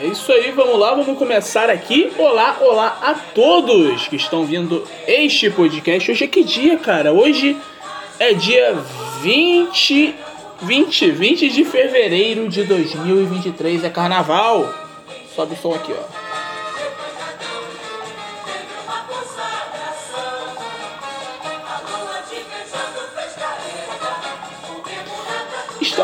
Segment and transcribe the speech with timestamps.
[0.00, 2.12] É isso aí, vamos lá, vamos começar aqui.
[2.18, 6.10] Olá, olá a todos que estão vindo este podcast.
[6.10, 7.12] Hoje é que dia, cara?
[7.12, 7.56] Hoje
[8.18, 8.76] é dia
[9.22, 10.14] 20,
[10.62, 14.74] 20, 20 de fevereiro de 2023, é carnaval.
[15.34, 16.23] Sobe o som aqui, ó.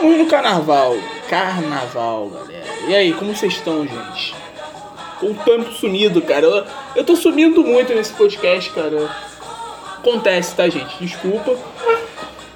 [0.00, 0.96] Estamos no carnaval.
[1.28, 2.64] Carnaval, galera.
[2.88, 4.34] E aí, como vocês estão, gente?
[5.18, 6.66] Com o tempo sumido, cara.
[6.96, 9.14] Eu, tô sumindo muito nesse podcast, cara.
[9.98, 10.96] Acontece, tá, gente?
[10.98, 11.54] Desculpa.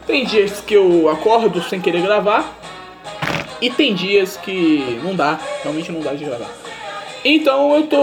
[0.06, 2.50] Tem dias que eu acordo sem querer gravar.
[3.60, 5.38] E tem dias que não dá.
[5.62, 6.50] Realmente não dá de gravar.
[7.22, 7.96] Então eu tô.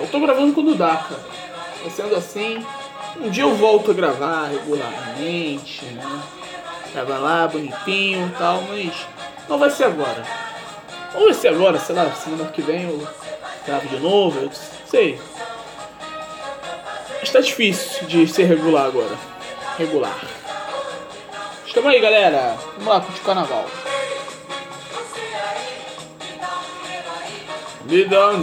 [0.00, 1.20] Eu tô gravando quando dá, cara.
[1.84, 2.64] Tá sendo assim.
[3.20, 6.22] Um dia eu volto a gravar regularmente, né?
[6.92, 8.94] Gravar lá bonitinho e tal, mas
[9.48, 10.24] não vai ser agora.
[11.14, 13.06] Ou vai ser agora, sei lá, semana que vem eu
[13.66, 14.50] gravo de novo, eu
[14.86, 15.20] sei.
[17.22, 19.16] Está difícil de ser regular agora.
[19.78, 20.18] Regular.
[21.66, 22.56] Estamos aí, galera.
[22.76, 23.66] Vamos lá curtir o carnaval.
[27.86, 28.40] Me dá um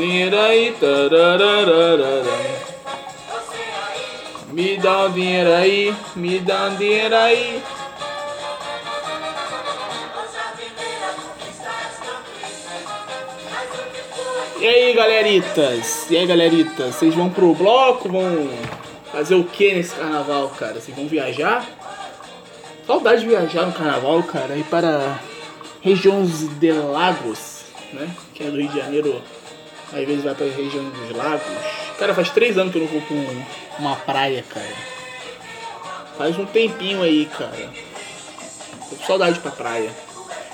[5.12, 5.96] dinheiro aí.
[6.16, 7.64] Me dá um dinheiro aí,
[14.60, 16.12] E aí, galeritas?
[16.12, 16.96] E aí, galeritas?
[16.96, 18.10] Vocês vão pro bloco?
[18.10, 18.50] Vão
[19.10, 20.82] fazer o que nesse carnaval, cara?
[20.82, 21.66] Vocês vão viajar?
[22.86, 24.58] Saudade de viajar no carnaval, cara.
[24.58, 25.18] Ir para
[25.80, 27.62] regiões de lagos,
[27.94, 28.14] né?
[28.34, 29.22] Que é do Rio de Janeiro.
[29.94, 31.48] Às vezes vai pra região dos lagos.
[31.98, 33.16] Cara, faz três anos que eu não vou pra
[33.80, 34.76] uma praia, cara.
[36.18, 37.70] Faz um tempinho aí, cara.
[38.90, 39.90] Tô com saudade pra praia.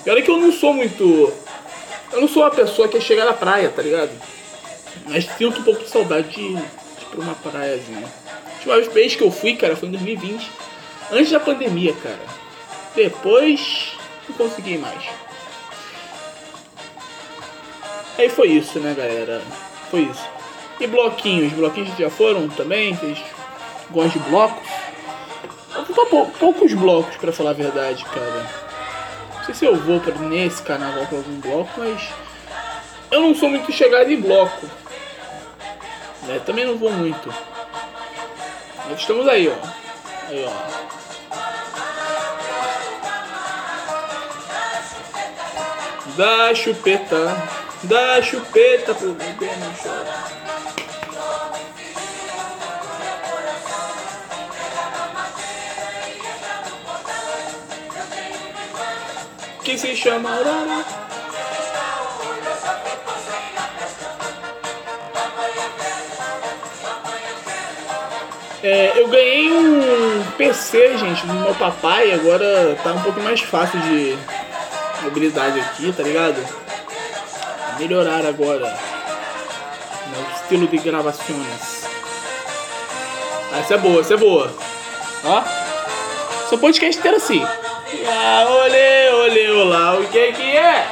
[0.05, 1.33] E olha que eu não sou muito
[2.15, 4.11] eu não sou uma pessoa que é chegar na praia, tá ligado?
[5.05, 8.07] Mas sinto um pouco de saudade de, de ir pra uma praiazinha.
[8.65, 10.49] A última vez que eu fui, cara, foi em 2020.
[11.11, 12.19] Antes da pandemia, cara.
[12.95, 13.91] Depois
[14.29, 15.03] não consegui mais.
[18.17, 19.41] Aí foi isso, né, galera?
[19.91, 20.25] Foi isso.
[20.79, 21.51] E bloquinhos?
[21.51, 22.95] Bloquinhos já foram também?
[22.95, 23.19] Vocês
[23.91, 24.69] gostam de blocos?
[26.39, 28.64] Poucos blocos, pra falar a verdade, cara.
[29.45, 32.09] Sei se eu vou pra, nesse carnaval pra algum bloco, mas
[33.11, 34.67] eu não sou muito chegado em bloco.
[36.23, 36.41] Né?
[36.45, 37.33] Também não vou muito.
[38.89, 39.55] Mas estamos aí, ó.
[40.27, 40.85] Aí, ó.
[46.17, 47.35] Dá chupeta,
[47.83, 50.44] dá chupeta pro bebê não chorar.
[59.65, 60.85] Que se chama Aurora.
[68.61, 73.79] É, eu ganhei um PC, gente, do meu papai, agora tá um pouco mais fácil
[73.79, 74.15] de
[75.01, 76.37] mobilidade aqui, tá ligado?
[77.79, 78.71] Melhorar agora
[80.15, 81.85] no estilo de gravações.
[83.51, 84.53] Ah, essa é boa, essa é boa.
[85.23, 85.43] Ó,
[86.49, 87.43] só podcast inteiro assim.
[88.07, 89.14] Ah, olê,
[89.55, 90.87] olá, o que que é?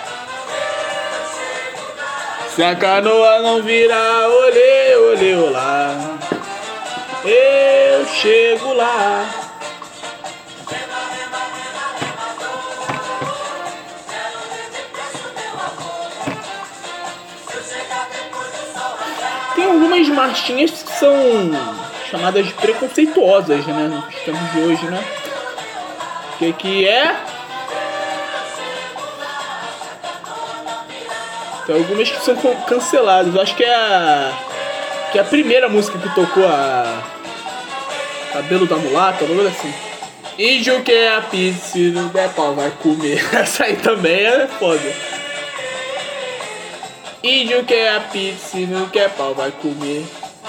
[2.50, 5.96] Se a canoa não virar, olê, olê, olá,
[7.25, 9.25] eu chego lá.
[19.56, 21.16] Tem algumas marchinhas que são
[22.09, 25.03] chamadas preconceituosas, né, nos tempos de hoje, né?
[26.38, 27.16] que que é?
[31.66, 32.35] Tem algumas que são
[32.68, 33.34] canceladas.
[33.34, 34.31] Eu acho que é a
[35.12, 37.03] que é a primeira música que tocou a
[38.34, 39.72] Cabelo da Mulata, algo assim.
[40.40, 43.23] Índio que é a pizza, não der pau, vai comer.
[43.31, 44.91] Essa aí também é foda.
[47.23, 50.03] Índio que é a pizza, não quer pau, vai comer.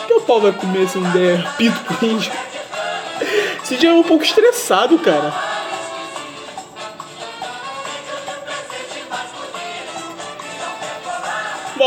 [0.06, 2.32] Que o pau vai comer se não der pito pro índio?
[3.62, 5.53] Esse dia é um pouco estressado, cara.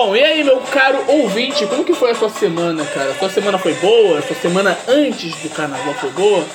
[0.08, 3.14] Bom, e aí, meu caro ouvinte, como que foi a sua semana, cara?
[3.16, 4.22] Sua semana foi boa?
[4.22, 6.46] Sua semana antes do carnaval foi boa?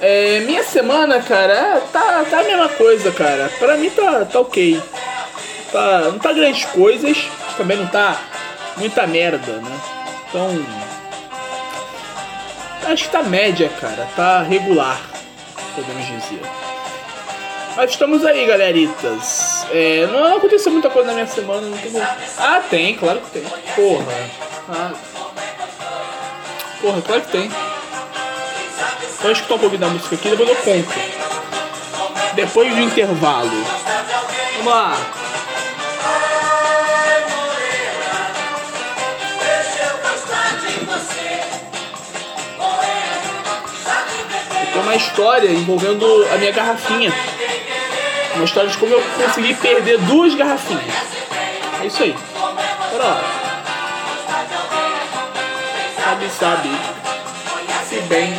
[0.00, 3.50] É, minha semana, cara, tá, tá a mesma coisa, cara.
[3.58, 4.80] Pra mim tá, tá ok.
[5.72, 8.16] Tá, não tá grandes coisas, também não tá
[8.76, 9.80] muita merda, né?
[10.28, 10.64] Então.
[12.84, 14.06] Acho que tá média, cara.
[14.14, 15.00] Tá regular,
[15.74, 16.42] podemos dizer.
[17.76, 19.66] Mas estamos aí, galeritas.
[19.70, 21.60] É, não aconteceu muita coisa na minha semana.
[21.60, 22.00] Não teve...
[22.38, 23.42] Ah, tem, claro que tem.
[23.74, 24.12] Porra.
[24.70, 24.92] Ah.
[26.80, 27.50] Porra, claro que tem.
[29.20, 30.88] Vou escutar um pouquinho da música aqui, depois eu conto.
[32.34, 33.50] Depois do intervalo.
[34.56, 34.96] Vamos lá.
[44.72, 47.12] Tem uma história envolvendo a minha garrafinha.
[48.36, 50.84] Uma história de como eu consegui perder duas garrafinhas.
[51.82, 52.14] É isso aí.
[52.92, 53.20] Bora lá.
[56.04, 56.68] Sabe, sabe.
[57.88, 58.34] Se bem.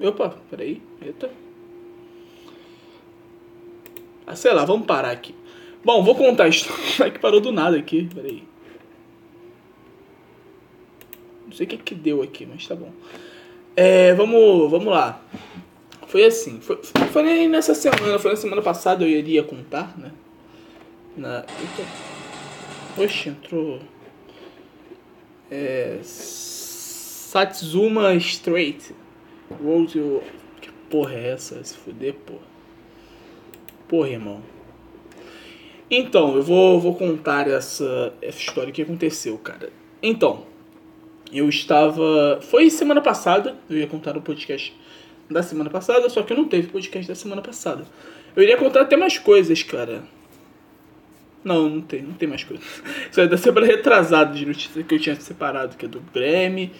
[0.00, 0.80] Opa, peraí.
[1.02, 1.30] Eita.
[4.26, 5.34] Ah, sei lá, vamos parar aqui.
[5.84, 8.08] Bom, vou contar a história que parou do nada aqui.
[8.14, 8.49] Peraí.
[11.50, 12.92] Não sei o que que deu aqui, mas tá bom.
[13.74, 15.20] É, vamos, vamos lá.
[16.06, 16.78] Foi assim, foi,
[17.12, 20.12] foi nessa semana, foi na semana passada eu iria contar, né?
[21.16, 23.02] Na, eita.
[23.02, 23.80] Oxe, entrou.
[25.50, 28.94] É, Satsuma Straight.
[29.60, 30.20] Road.
[30.60, 31.64] Que porra é essa?
[31.64, 32.46] Se fuder, porra.
[33.88, 34.40] Porra, irmão.
[35.90, 39.72] Então, eu vou, vou contar essa, essa história que aconteceu, cara.
[40.00, 40.48] Então,
[41.32, 42.40] eu estava.
[42.42, 44.74] Foi semana passada, eu ia contar o podcast
[45.28, 47.84] da semana passada, só que não teve podcast da semana passada.
[48.34, 50.02] Eu iria contar até mais coisas, cara.
[51.42, 52.64] Não, não tem, não tem mais coisas.
[53.10, 56.70] Isso é da semana retrasada de notícias que eu tinha separado, que é do Grêmio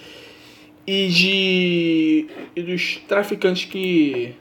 [0.87, 2.27] e de.
[2.57, 4.35] e dos traficantes que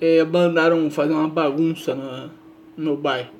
[0.00, 2.30] é, mandaram fazer uma bagunça na,
[2.76, 3.30] no bairro.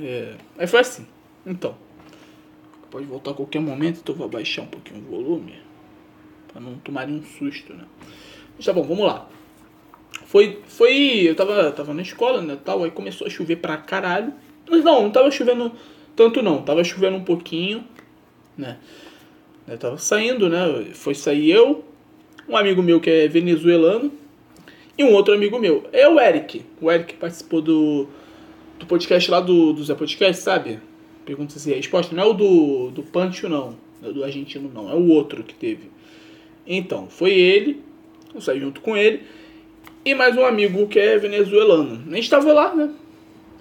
[0.00, 1.06] É, aí foi assim.
[1.46, 1.76] Então.
[2.92, 5.54] Pode voltar a qualquer momento, então vou abaixar um pouquinho o volume.
[6.46, 7.86] Pra não tomarem um susto, né?
[8.54, 9.26] Mas tá bom, vamos lá.
[10.26, 10.60] Foi.
[10.66, 11.22] Foi.
[11.26, 12.58] Eu tava, tava na escola, né?
[12.62, 14.34] Tal, aí começou a chover pra caralho.
[14.68, 15.72] Mas não, não tava chovendo
[16.14, 16.60] tanto não.
[16.60, 17.82] Tava chovendo um pouquinho,
[18.58, 18.76] né?
[19.66, 20.84] Eu tava saindo, né?
[20.92, 21.82] Foi sair eu,
[22.46, 24.12] um amigo meu que é venezuelano
[24.98, 25.88] e um outro amigo meu.
[25.94, 26.62] É o Eric.
[26.78, 28.06] O Eric participou do,
[28.78, 30.91] do podcast lá do, do Zé Podcast, sabe?
[31.24, 32.14] Pergunta se é resposta.
[32.14, 33.76] Não é o do, do Pancho, não.
[34.00, 34.90] Não é o do argentino, não.
[34.90, 35.90] É o outro que teve.
[36.66, 37.82] Então, foi ele.
[38.34, 39.22] Eu saí junto com ele.
[40.04, 42.02] E mais um amigo que é venezuelano.
[42.10, 42.90] A gente tava lá, né?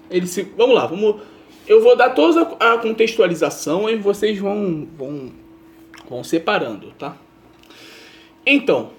[0.09, 0.43] Ele se.
[0.57, 1.21] Vamos lá, vamos.
[1.67, 5.31] Eu vou dar toda a contextualização e vocês vão, vão,
[6.09, 7.15] vão separando, tá?
[8.45, 8.89] Então,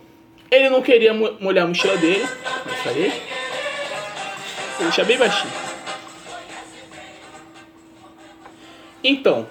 [0.50, 2.22] ele não queria molhar a mochila dele.
[2.22, 3.12] Eu falei.
[4.76, 5.71] Vou deixar bem baixinho.
[9.02, 9.46] Então,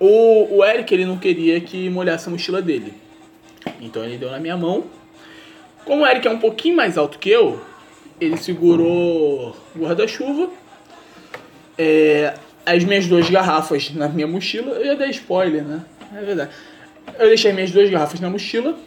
[0.00, 2.94] o, o Eric ele não queria que molhasse a mochila dele.
[3.80, 4.84] Então ele deu na minha mão.
[5.84, 7.60] Como o Eric é um pouquinho mais alto que eu,
[8.18, 10.50] ele segurou o guarda-chuva.
[11.76, 12.34] É,
[12.64, 14.72] as minhas duas garrafas na minha mochila.
[14.72, 15.84] Eu ia dar spoiler, né?
[16.16, 16.50] É verdade.
[17.18, 18.78] Eu deixei minhas duas garrafas na mochila.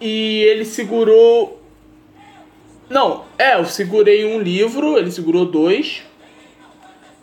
[0.00, 1.62] E ele segurou.
[2.88, 6.05] Não, é, eu segurei um livro, ele segurou dois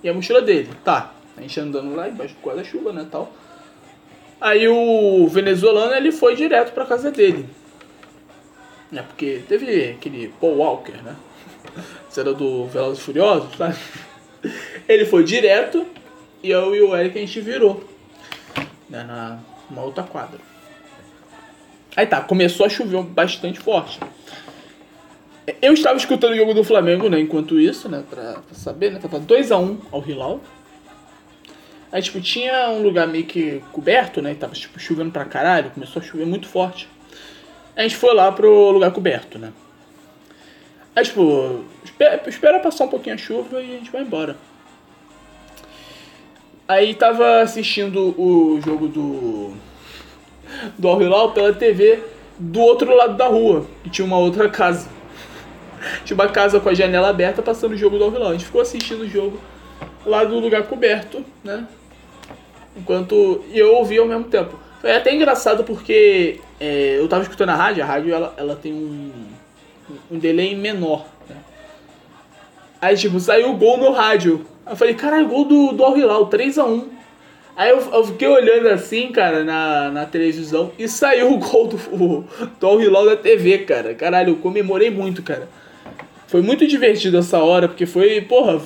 [0.04, 0.70] e a mochila dele.
[0.84, 3.32] Tá, a gente andando lá embaixo do guarda-chuva, né, tal.
[4.42, 7.48] Aí o venezuelano, ele foi direto pra casa dele.
[8.94, 11.16] É, porque teve aquele Paul Walker, né?
[12.10, 13.74] Isso era do Velozes Furiosos, tá?
[14.88, 15.88] Ele foi direto
[16.44, 17.84] e eu e o Eric a gente virou.
[18.88, 19.39] Né, na
[19.70, 20.39] uma outra quadra.
[21.96, 24.00] Aí tá, começou a chover bastante forte.
[25.62, 27.20] Eu estava escutando o jogo do Flamengo, né?
[27.20, 28.04] Enquanto isso, né?
[28.10, 29.00] Pra, pra saber, né?
[29.00, 30.40] Tava 2x1 um ao Hilal.
[31.92, 34.32] Aí, tipo, tinha um lugar meio que coberto, né?
[34.32, 35.72] E tava, tipo, chovendo pra caralho.
[35.72, 36.88] Começou a chover muito forte.
[37.76, 39.52] Aí a gente foi lá pro lugar coberto, né?
[40.96, 44.38] Aí, tipo, espera, espera passar um pouquinho a chuva e a gente vai embora.
[46.68, 49.54] Aí tava assistindo o jogo do.
[50.78, 52.02] do Al Hilal pela TV
[52.40, 54.88] do outro lado da rua, que tinha uma outra casa.
[56.04, 58.30] Tinha uma casa com a janela aberta passando o jogo do Alvilão.
[58.30, 59.40] A gente ficou assistindo o jogo
[60.06, 61.68] lá do lugar coberto, né?
[62.75, 64.60] Enquanto eu ouvi ao mesmo tempo.
[64.82, 68.74] Foi até engraçado porque é, eu tava escutando a rádio, a rádio ela, ela tem
[68.74, 69.12] um,
[70.12, 71.06] um delay menor.
[71.30, 71.38] Né?
[72.82, 74.46] Aí tipo, saiu o gol no rádio.
[74.68, 76.86] Eu falei, caralho, gol do, do Al Hilal, 3x1.
[77.56, 82.25] Aí eu, eu, fiquei olhando assim, cara, na, na televisão e saiu o gol do,
[82.60, 83.94] do Al Hilal da TV, cara.
[83.94, 85.48] Caralho, eu comemorei muito, cara.
[86.34, 88.60] Foi muito divertido essa hora, porque foi, porra.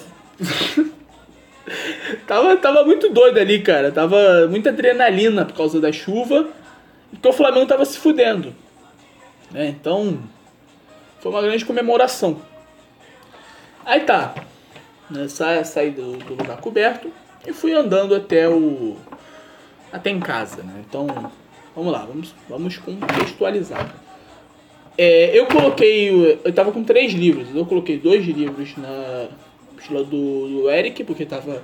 [2.25, 3.91] tava, tava muito doido ali, cara.
[3.91, 6.47] Tava muita adrenalina por causa da chuva.
[7.11, 8.55] Porque o Flamengo tava se fudendo.
[9.51, 9.67] Né?
[9.67, 10.17] Então,
[11.19, 12.41] foi uma grande comemoração.
[13.85, 14.33] Aí tá.
[15.09, 15.27] Né?
[15.27, 17.11] Sa saí do, do lugar coberto
[17.45, 18.95] e fui andando até o.
[19.91, 20.85] até em casa, né?
[20.87, 21.05] Então,
[21.75, 24.06] vamos lá, vamos, vamos contextualizar.
[24.97, 26.39] É, eu coloquei.
[26.43, 27.47] Eu tava com três livros.
[27.53, 29.27] Eu coloquei dois livros na
[29.73, 31.63] mochila do, do Eric, porque tava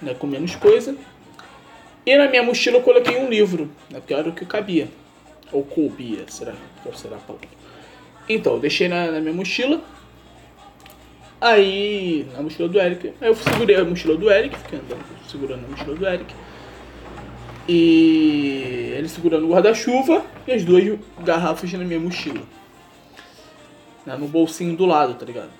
[0.00, 0.96] né, com menos coisa.
[2.06, 4.88] E na minha mochila eu coloquei um livro, né, porque era o que cabia.
[5.50, 6.54] Ou coubia, será?
[6.82, 7.34] Qual será a?
[8.28, 9.80] Então, eu deixei na, na, minha mochila.
[11.40, 13.12] Aí, na mochila do Eric.
[13.20, 16.34] Aí eu segurei a mochila do Eric, fiquei andando, segurando a mochila do Eric.
[17.68, 22.42] E ele segurando o guarda-chuva e as duas garrafas na minha mochila.
[24.04, 25.50] Né, no bolsinho do lado, tá ligado?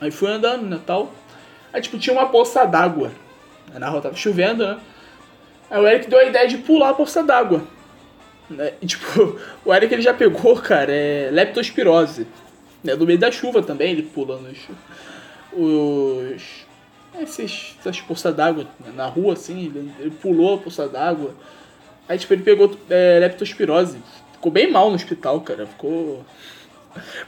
[0.00, 1.12] Aí fui andando, né, tal.
[1.72, 3.10] Aí, tipo, tinha uma poça d'água.
[3.74, 4.78] Na rua tava chovendo, né?
[5.70, 7.62] Aí o Eric deu a ideia de pular a poça d'água.
[8.48, 8.72] Né?
[8.80, 12.26] E, tipo, o Eric ele já pegou, cara, é leptospirose.
[12.82, 12.94] Né?
[12.94, 14.58] No meio da chuva também, ele pulando os...
[15.52, 16.67] os
[17.22, 21.34] essas poças d'água na rua, assim, ele, ele, pulou a poça d'água.
[22.08, 23.98] Aí, tipo, ele pegou é, leptospirose.
[24.32, 25.66] Ficou bem mal no hospital, cara.
[25.66, 26.24] Ficou...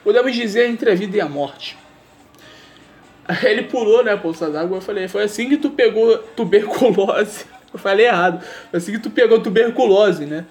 [0.03, 1.77] Podemos dizer entre a vida e a morte.
[3.29, 4.79] Aí ele pulou, né, a poça d'água.
[4.79, 7.45] Eu falei, foi assim que tu pegou tuberculose.
[7.73, 8.45] Eu falei errado.
[8.71, 10.45] Foi assim que tu pegou tuberculose, né?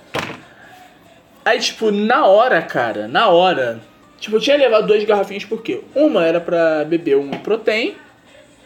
[1.44, 3.80] Aí, tipo, na hora, cara, na hora.
[4.20, 7.96] Tipo, eu tinha levado duas garrafinhas porque uma era pra beber um protein,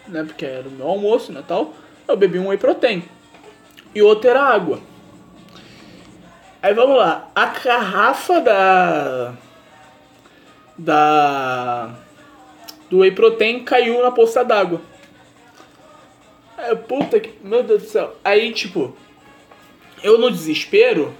[0.07, 0.23] né?
[0.23, 1.73] Porque era o meu almoço, né, tal.
[2.07, 3.03] Eu bebi um whey protein.
[3.95, 4.79] E outra era água.
[6.61, 7.29] Aí vamos lá.
[7.35, 9.33] A garrafa da.
[10.77, 11.95] Da.
[12.89, 14.81] Do whey protein caiu na poça d'água.
[16.57, 17.33] Aí, puta que.
[17.43, 18.15] Meu Deus do céu.
[18.23, 18.95] Aí, tipo.
[20.01, 21.13] Eu no desespero.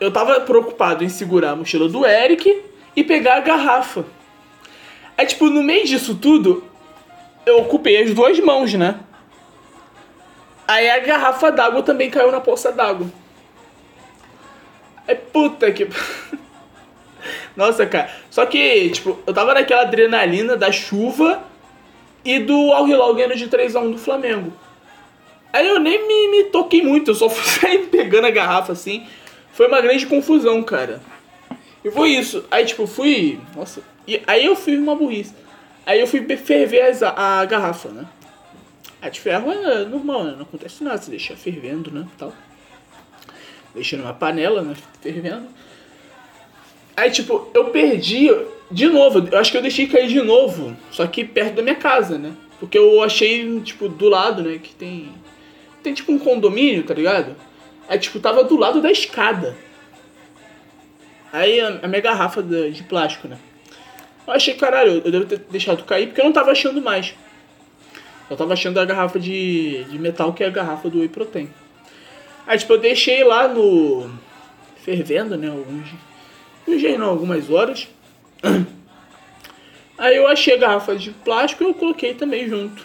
[0.00, 2.62] Eu tava preocupado em segurar a mochila do Eric
[2.94, 4.04] e pegar a garrafa.
[5.16, 6.67] Aí, tipo, no meio disso tudo,
[7.46, 9.00] eu ocupei as duas mãos, né?
[10.66, 13.06] Aí a garrafa d'água também caiu na poça d'água.
[15.06, 15.88] Aí, puta que.
[17.56, 18.10] Nossa, cara.
[18.30, 21.42] Só que, tipo, eu tava naquela adrenalina da chuva
[22.22, 24.52] e do Al Hilal ganhando de 3x1 do Flamengo.
[25.50, 29.06] Aí eu nem me, me toquei muito, eu só fui sair pegando a garrafa assim.
[29.52, 31.00] Foi uma grande confusão, cara.
[31.82, 32.44] E foi isso.
[32.50, 33.40] Aí, tipo, fui.
[33.56, 33.82] Nossa.
[34.06, 35.34] E aí eu fiz uma burrice.
[35.88, 38.04] Aí eu fui ferver as, a, garrafa, né?
[39.00, 40.34] A de ferro é normal, né?
[40.36, 42.06] Não acontece nada, você deixa fervendo, né?
[42.18, 42.30] Tal.
[43.74, 44.74] Deixa numa panela, né?
[45.00, 45.46] Fervendo.
[46.94, 48.28] Aí, tipo, eu perdi
[48.70, 49.26] de novo.
[49.32, 50.76] Eu acho que eu deixei cair de novo.
[50.90, 52.34] Só que perto da minha casa, né?
[52.60, 54.58] Porque eu achei, tipo, do lado, né?
[54.62, 55.10] Que tem.
[55.82, 57.34] Tem tipo um condomínio, tá ligado?
[57.88, 59.56] Aí, tipo, tava do lado da escada.
[61.32, 63.38] Aí a, minha garrafa de plástico, né?
[64.28, 67.14] Eu achei, caralho, eu devo ter deixado cair porque eu não tava achando mais.
[68.28, 71.48] Eu tava achando a garrafa de, de metal, que é a garrafa do Whey Protein.
[72.46, 74.10] Aí, tipo, eu deixei lá no...
[74.84, 75.48] Fervendo, né?
[75.48, 75.88] Alguns...
[76.66, 77.88] Não não, algumas horas.
[79.96, 82.84] Aí eu achei a garrafa de plástico e eu coloquei também junto.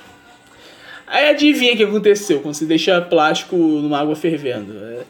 [1.05, 4.73] Aí adivinha o que aconteceu quando você deixa plástico numa água fervendo?
[4.81, 5.03] É...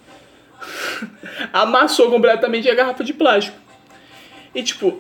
[1.54, 3.56] Amassou completamente a garrafa de plástico.
[4.56, 5.00] E tipo,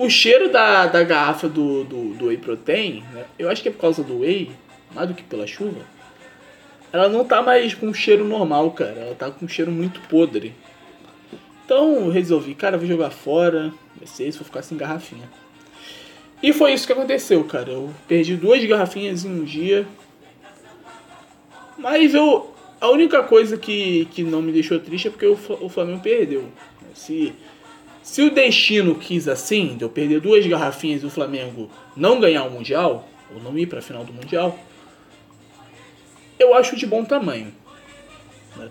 [0.00, 3.26] o cheiro da, da garrafa do, do, do whey protein, né?
[3.38, 4.50] eu acho que é por causa do whey,
[4.94, 5.82] mais do que pela chuva,
[6.90, 8.98] ela não tá mais com um cheiro normal, cara.
[8.98, 10.54] Ela tá com um cheiro muito podre.
[11.66, 15.28] Então resolvi, cara, vou jogar fora, vai ser isso, vou ficar sem garrafinha.
[16.42, 17.70] E foi isso que aconteceu, cara.
[17.70, 19.86] Eu perdi duas garrafinhas em um dia.
[21.76, 22.54] Mas eu.
[22.80, 26.48] A única coisa que, que não me deixou triste é porque o, o Flamengo perdeu.
[26.94, 27.34] Se,
[28.02, 32.44] se o destino quis assim, de eu perder duas garrafinhas e o Flamengo não ganhar
[32.44, 34.58] o Mundial, ou não ir pra final do Mundial,
[36.38, 37.52] eu acho de bom tamanho.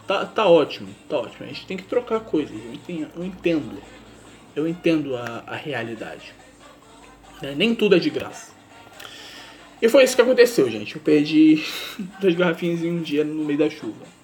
[0.06, 1.46] Tá, tá ótimo, tá ótimo.
[1.46, 2.56] A gente tem que trocar coisas.
[2.56, 3.82] Eu entendo, eu entendo,
[4.56, 6.34] eu entendo a, a realidade.
[7.42, 7.54] Né?
[7.56, 8.52] Nem tudo é de graça.
[9.82, 10.96] E foi isso que aconteceu, gente.
[10.96, 11.64] Eu perdi
[12.20, 14.19] duas garrafinhas em um dia no meio da chuva.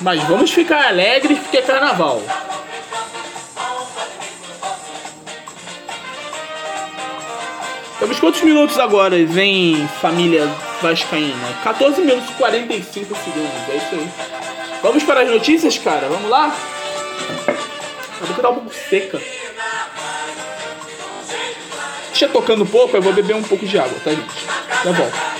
[0.00, 2.22] Mas vamos ficar alegres porque é carnaval.
[7.98, 9.16] Temos quantos minutos agora?
[9.24, 10.46] Vem família
[10.82, 11.54] Vascaína.
[11.64, 13.68] 14 minutos e 45 segundos.
[13.68, 14.10] É isso aí.
[14.82, 16.06] Vamos para as notícias, cara?
[16.08, 16.54] Vamos lá?
[18.20, 19.20] A boca tá um pouco seca.
[22.08, 24.26] Deixa tocando um pouco, eu vou beber um pouco de água, tá, gente?
[24.84, 25.35] Já volto.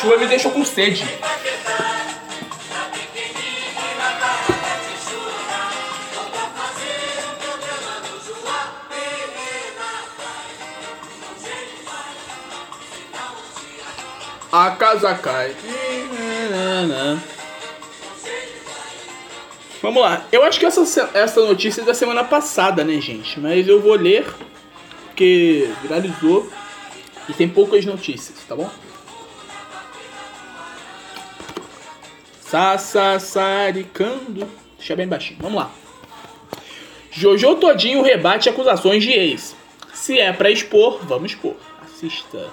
[0.00, 1.04] Chuva me deixou com sede.
[14.50, 15.54] A casa cai.
[19.82, 20.24] Vamos lá.
[20.32, 23.38] Eu acho que essa, essa notícia é da semana passada, né, gente?
[23.38, 24.26] Mas eu vou ler,
[25.06, 26.50] porque viralizou
[27.28, 28.70] e tem poucas notícias, tá bom?
[32.50, 34.48] Sassaricando.
[34.76, 35.38] Deixa bem baixinho.
[35.40, 35.70] Vamos lá.
[37.10, 39.56] Jojo Todinho rebate acusações de ex.
[39.92, 41.56] Se é pra expor, vamos expor.
[41.82, 42.50] Assista.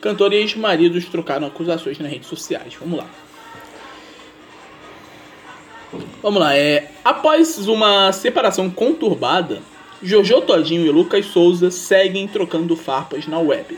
[0.00, 2.74] Cantor e ex-maridos trocaram acusações nas redes sociais.
[2.78, 3.06] Vamos lá.
[6.22, 6.54] Vamos lá.
[6.56, 9.62] É, após uma separação conturbada,
[10.02, 13.76] Jojo Todinho e Lucas Souza seguem trocando farpas na web.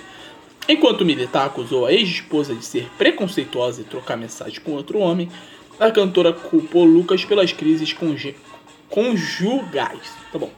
[0.69, 5.31] Enquanto o militar acusou a ex-esposa de ser preconceituosa e trocar mensagem com outro homem,
[5.81, 7.95] a cantora culpou Lucas pelas crises
[8.91, 10.13] conjugais.
[10.31, 10.51] Tá bom.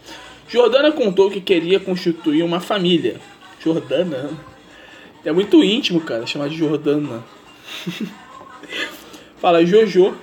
[0.49, 3.21] Jordana contou que queria constituir uma família.
[3.63, 4.31] Jordana?
[5.25, 7.23] É muito íntimo, cara, chamar de Jordana.
[9.39, 10.17] Fala Jojo.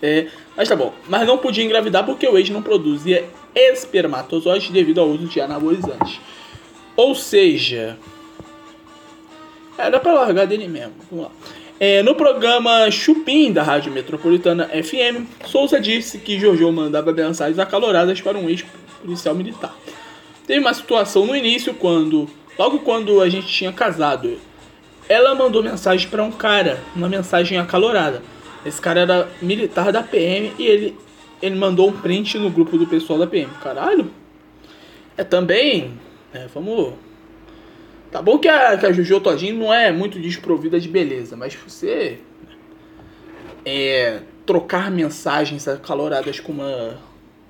[0.00, 0.94] É, mas tá bom.
[1.08, 6.20] Mas não podia engravidar porque o ex não produzia espermatozoides devido ao uso de anabolizantes.
[6.94, 7.98] Ou seja,
[9.84, 10.94] era pra largar dele mesmo.
[11.10, 11.30] Vamos lá.
[11.80, 18.20] É, no programa Chupim da Rádio Metropolitana FM, Souza disse que Jojo mandava mensagens acaloradas
[18.20, 19.76] para um ex-policial militar.
[20.44, 24.38] Teve uma situação no início quando, logo quando a gente tinha casado,
[25.08, 28.22] ela mandou mensagem para um cara, uma mensagem acalorada.
[28.66, 30.96] Esse cara era militar da PM e ele,
[31.40, 33.50] ele mandou um print no grupo do pessoal da PM.
[33.62, 34.10] Caralho.
[35.16, 35.92] É também.
[36.34, 36.94] É, vamos.
[38.10, 41.54] Tá bom que a, que a Juju Todinho não é muito desprovida de beleza, mas
[41.54, 42.20] você.
[43.64, 46.98] É, trocar mensagens acaloradas com uma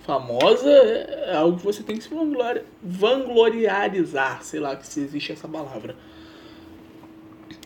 [0.00, 4.42] famosa é algo que você tem que se vanglori- vangloriarizar.
[4.42, 5.94] Sei lá se existe essa palavra.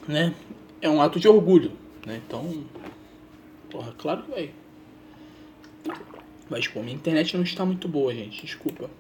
[0.06, 0.34] Né?
[0.82, 1.72] É um ato de orgulho.
[2.04, 2.20] Né?
[2.26, 2.64] Então.
[3.70, 4.50] Porra, claro que vai.
[6.50, 8.44] Mas, pô, minha internet não está muito boa, gente.
[8.44, 8.90] Desculpa.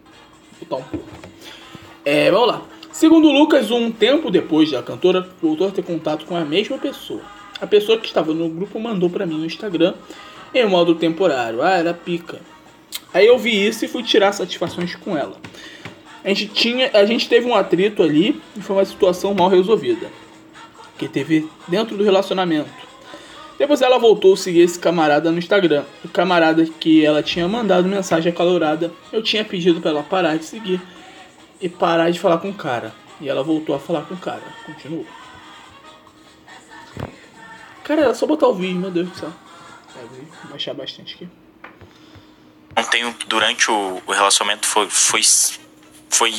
[0.58, 1.06] Vou botar um pouco.
[2.04, 2.66] É, vamos lá.
[2.92, 7.22] Segundo Lucas, um tempo depois da cantora voltou a ter contato com a mesma pessoa.
[7.58, 9.94] A pessoa que estava no grupo mandou pra mim no Instagram
[10.54, 11.62] em modo temporário.
[11.62, 12.40] Ah, era pica.
[13.14, 15.36] Aí eu vi isso e fui tirar satisfações com ela.
[16.22, 20.08] A gente, tinha, a gente teve um atrito ali e foi uma situação mal resolvida.
[20.98, 22.70] Que teve dentro do relacionamento.
[23.58, 25.84] Depois ela voltou a seguir esse camarada no Instagram.
[26.04, 30.44] O camarada que ela tinha mandado mensagem acalorada, eu tinha pedido pra ela parar de
[30.44, 30.80] seguir
[31.62, 32.92] e parar de falar com o cara.
[33.20, 34.42] E ela voltou a falar com o cara.
[34.66, 35.06] Continuou.
[37.84, 39.32] Cara, era só botar o vídeo, meu Deus do céu.
[39.96, 41.28] É, vou baixar bastante aqui.
[42.76, 45.20] Ontem, durante o, o relacionamento, foi, foi,
[46.10, 46.32] foi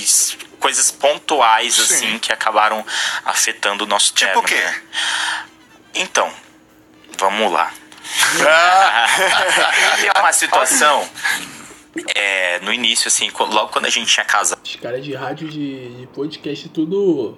[0.60, 1.82] coisas pontuais, Sim.
[1.82, 2.86] assim, que acabaram
[3.24, 4.56] afetando o nosso Tipo o término, quê?
[4.56, 4.82] né?
[5.96, 6.30] Então,
[7.18, 7.72] vamos lá.
[10.02, 11.10] Teve uma situação,
[12.16, 15.90] é, no início, assim, logo quando a gente tinha casado, Os caras de rádio, de,
[16.00, 17.38] de podcast, tudo.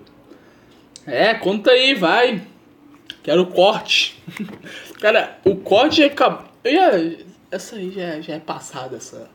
[1.05, 2.41] É, conta aí, vai.
[3.21, 4.21] Quero o corte.
[5.01, 6.09] Cara, o corte é.
[7.51, 9.29] Essa aí já, já é passada, essa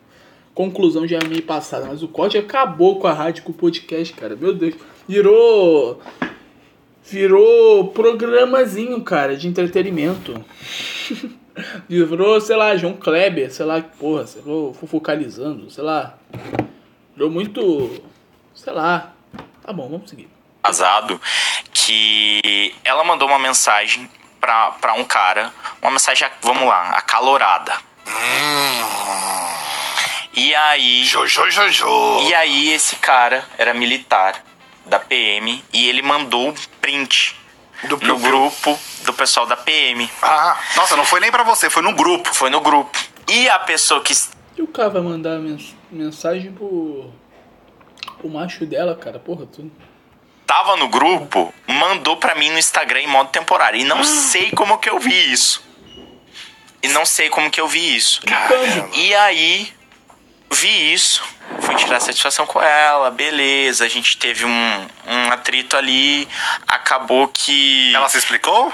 [0.54, 4.12] conclusão já é meio passada, mas o corte acabou com a rádio, com o podcast,
[4.14, 4.36] cara.
[4.36, 4.74] Meu Deus.
[5.08, 6.00] Virou.
[7.02, 10.44] Virou programazinho, cara, de entretenimento.
[11.88, 16.14] Virou, sei lá, João Kleber, sei lá, porra, sei lá, fofocalizando, sei lá.
[17.14, 18.02] Virou muito.
[18.54, 19.12] Sei lá.
[19.62, 20.28] Tá bom, vamos seguir.
[20.62, 21.20] casado
[21.72, 24.08] que ela mandou uma mensagem
[24.40, 27.72] pra, pra um cara, uma mensagem, vamos lá, acalorada.
[30.34, 31.04] E aí.
[31.04, 32.20] Jojo, Jojo.
[32.28, 34.42] E aí esse cara era militar
[34.86, 37.36] da PM e ele mandou um print
[37.88, 40.08] Do no grupo do pessoal da PM.
[40.22, 42.32] Ah, nossa, não foi nem pra você, foi no grupo.
[42.34, 42.98] Foi no grupo.
[43.28, 44.12] E a pessoa que
[44.56, 47.10] E o cara vai mandar mens- mensagem pro.
[48.22, 49.70] O macho dela, cara, porra, tu.
[50.42, 53.80] estava no grupo mandou pra mim no Instagram em modo temporário.
[53.80, 55.62] E não sei como que eu vi isso.
[56.82, 58.20] E não sei como que eu vi isso.
[58.22, 58.90] Caramba.
[58.94, 59.72] E aí,
[60.50, 61.22] vi isso.
[61.60, 63.84] Fui tirar satisfação com ela, beleza.
[63.84, 66.28] A gente teve um, um atrito ali.
[66.66, 67.94] Acabou que.
[67.94, 68.72] Ela se explicou?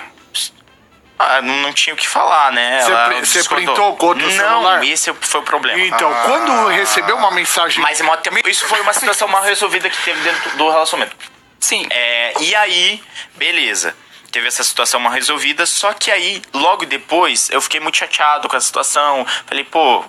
[1.19, 2.81] Ah, não, não tinha o que falar, né?
[3.21, 4.85] Você printou o código do Não, celular?
[4.85, 5.81] esse foi o problema.
[5.81, 6.23] Então, Ah.
[6.27, 7.81] quando recebeu uma mensagem.
[7.81, 11.17] Mas tempo, isso foi uma situação mal resolvida que teve dentro do relacionamento.
[11.59, 11.87] Sim.
[11.91, 13.03] É, e aí,
[13.35, 13.97] beleza.
[14.31, 18.57] Teve essa situação mal resolvida, só que aí, logo depois, eu fiquei muito chateado com
[18.57, 19.27] a situação.
[19.47, 20.05] Falei, pô,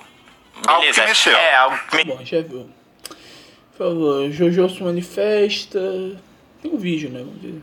[0.65, 1.01] Algo beleza.
[1.01, 1.37] que mexeu.
[1.37, 2.03] É, algo que me...
[2.05, 2.69] Bom, já viu.
[3.77, 5.79] Falou, Jojo se manifesta.
[6.61, 7.19] Tem um vídeo, né?
[7.19, 7.61] Vamos ver.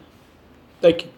[0.81, 1.09] Tá aqui.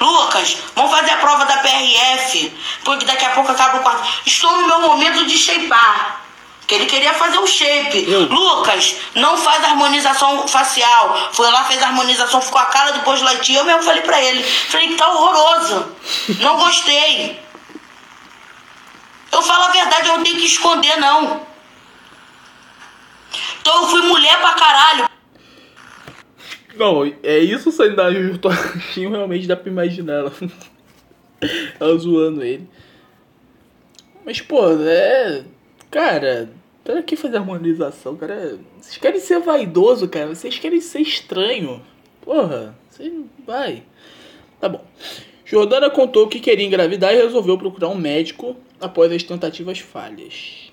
[0.00, 2.52] Lucas, vamos fazer a prova da PRF,
[2.84, 4.08] porque daqui a pouco acaba o quarto.
[4.24, 6.22] Estou no meu momento de shapear.
[6.66, 8.08] Que ele queria fazer o shape.
[8.08, 8.26] Eu.
[8.26, 11.30] Lucas, não faz harmonização facial.
[11.32, 13.52] Foi lá, fez a harmonização, ficou a cara do Post Light.
[13.52, 14.42] Eu mesmo falei pra ele.
[14.44, 15.96] Falei que tá horroroso.
[16.38, 17.40] Não gostei.
[19.32, 21.46] Eu falo a verdade, eu não tenho que esconder, não.
[23.60, 25.08] Então eu fui mulher pra caralho.
[26.74, 28.08] Não, é isso saindo da
[28.40, 30.32] Todinho, realmente dá pra imaginar ela.
[31.78, 32.68] ela zoando ele.
[34.24, 35.44] Mas, pô, é.
[35.90, 36.50] Cara,
[36.84, 38.58] pra que fazer harmonização, cara?
[38.80, 40.28] Vocês querem ser vaidoso, cara?
[40.28, 41.82] Vocês querem ser estranho.
[42.22, 43.12] Porra, você
[43.46, 43.82] vai.
[44.60, 44.84] Tá bom.
[45.44, 50.72] Jordana contou que queria engravidar e resolveu procurar um médico após as tentativas falhas.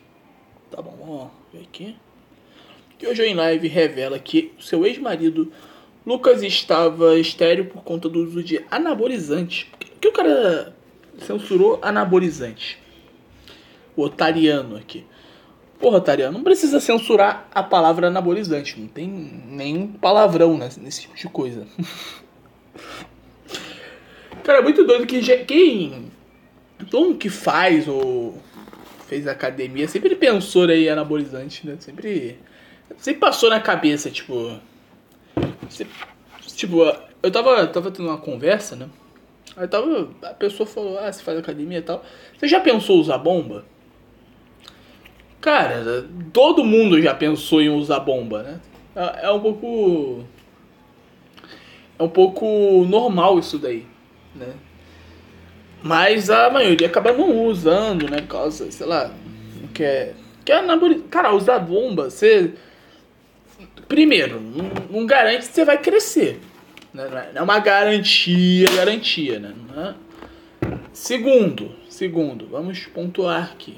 [0.72, 1.96] Tá bom, ver aqui.
[2.98, 5.52] Que hoje em live revela que seu ex-marido
[6.06, 9.64] Lucas estava estéreo por conta do uso de anabolizantes.
[9.64, 10.74] Por que, o cara
[11.20, 12.80] censurou anabolizante?
[13.96, 15.06] O otariano aqui.
[15.80, 18.80] Porra, otariano, não precisa censurar a palavra anabolizante.
[18.80, 21.68] Não tem nenhum palavrão nesse, nesse tipo de coisa.
[24.44, 26.12] cara, é muito doido que quem.
[26.90, 28.38] Todo mundo que faz ou
[29.08, 31.78] fez academia sempre pensou aí anabolizante, né?
[31.80, 32.38] Sempre.
[32.98, 34.58] Sempre passou na cabeça, tipo.
[35.70, 35.88] Você-
[36.56, 36.82] tipo,
[37.22, 38.88] eu tava, tava tendo uma conversa, né?
[39.56, 40.10] Aí tava.
[40.24, 42.04] A pessoa falou, ah, você faz academia e tal.
[42.38, 43.66] Você já pensou usar bomba?
[45.42, 48.60] Cara, todo mundo já pensou em usar bomba, né?
[48.96, 50.26] É, é um pouco.
[52.00, 53.86] É um pouco normal isso daí,
[54.36, 54.54] né?
[55.88, 58.22] Mas a maioria acaba não usando, né?
[58.28, 59.14] Causa, sei lá,
[59.62, 60.16] não quer.
[60.44, 61.00] Quer anaboli...
[61.10, 62.54] Cara, usar bomba, você.
[63.88, 64.42] Primeiro,
[64.90, 66.40] não, garante que você vai crescer.
[66.94, 67.08] Né?
[67.10, 69.54] Não é- é uma garantia, garantia, né?
[69.78, 69.94] É?
[70.92, 73.78] Segundo, segundo, vamos pontuar aqui.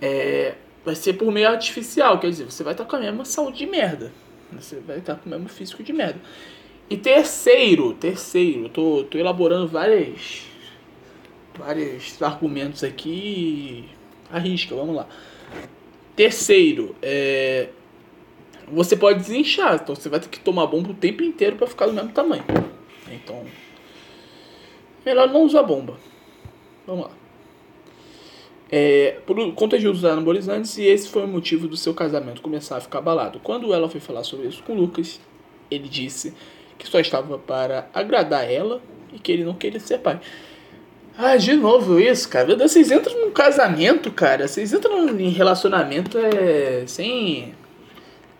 [0.00, 3.58] É, vai ser por meio artificial, quer dizer, você vai estar com a mesma saúde
[3.58, 4.12] de merda.
[4.52, 6.20] Você vai estar com o mesmo físico de merda.
[6.88, 10.47] E terceiro, terceiro, tô, tô elaborando várias,
[11.58, 13.88] vários argumentos aqui.
[14.30, 15.06] Arrisca, vamos lá.
[16.14, 17.68] Terceiro, é,
[18.70, 21.86] você pode desinchar, então você vai ter que tomar bomba o tempo inteiro para ficar
[21.86, 22.44] do mesmo tamanho.
[23.10, 23.44] Então,
[25.04, 25.96] melhor não usar bomba.
[26.86, 27.10] Vamos lá.
[28.70, 32.76] É, por conta de usar anabolizantes, e esse foi o motivo do seu casamento começar
[32.76, 33.40] a ficar abalado.
[33.40, 35.18] Quando ela foi falar sobre isso com Lucas,
[35.70, 36.34] ele disse
[36.76, 40.20] que só estava para agradar ela e que ele não queria ser pai.
[41.20, 42.54] Ah, de novo isso, cara.
[42.54, 44.46] Vocês entram num casamento, cara.
[44.46, 47.54] Vocês entram em relacionamento é, sem.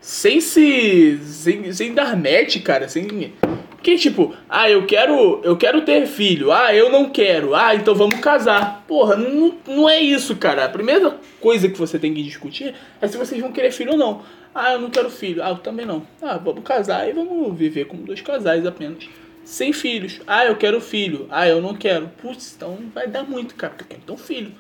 [0.01, 1.19] Sem se.
[1.25, 2.89] Sem, sem dar match, cara.
[2.89, 3.33] Sem.
[3.71, 5.41] Porque, tipo, ah, eu quero.
[5.43, 6.53] Eu quero ter filho.
[6.53, 7.53] Ah, eu não quero.
[7.53, 8.85] Ah, então vamos casar.
[8.87, 10.65] Porra, não, não é isso, cara.
[10.65, 13.99] A primeira coisa que você tem que discutir é se vocês vão querer filho ou
[13.99, 14.23] não.
[14.55, 15.43] Ah, eu não quero filho.
[15.43, 16.07] Ah, eu também não.
[16.23, 19.09] Ah, vamos casar e vamos viver como dois casais apenas.
[19.49, 20.21] Sem filhos.
[20.27, 21.27] Ah, eu quero filho.
[21.31, 22.09] Ah, eu não quero.
[22.21, 23.73] Putz, então vai dar muito, cara.
[23.73, 24.53] Porque eu quero ter um filho.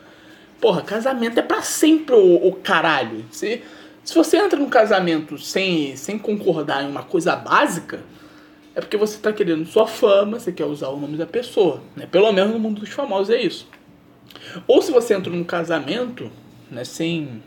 [0.59, 3.22] Porra, casamento é pra sempre, o, caralho.
[3.31, 3.62] Se,
[4.03, 8.01] se você entra num casamento sem, sem concordar em uma coisa básica,
[8.74, 11.83] é porque você tá querendo sua fama, você quer usar o nome da pessoa.
[11.94, 12.09] Né?
[12.11, 13.68] Pelo menos no mundo dos famosos é isso.
[14.66, 16.33] Ou se você entra num casamento,
[16.70, 17.42] né, sem.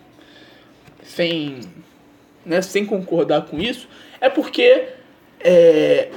[1.01, 1.59] Sem.
[2.45, 3.87] Né, sem concordar com isso,
[4.21, 4.89] é porque
[5.39, 6.11] é,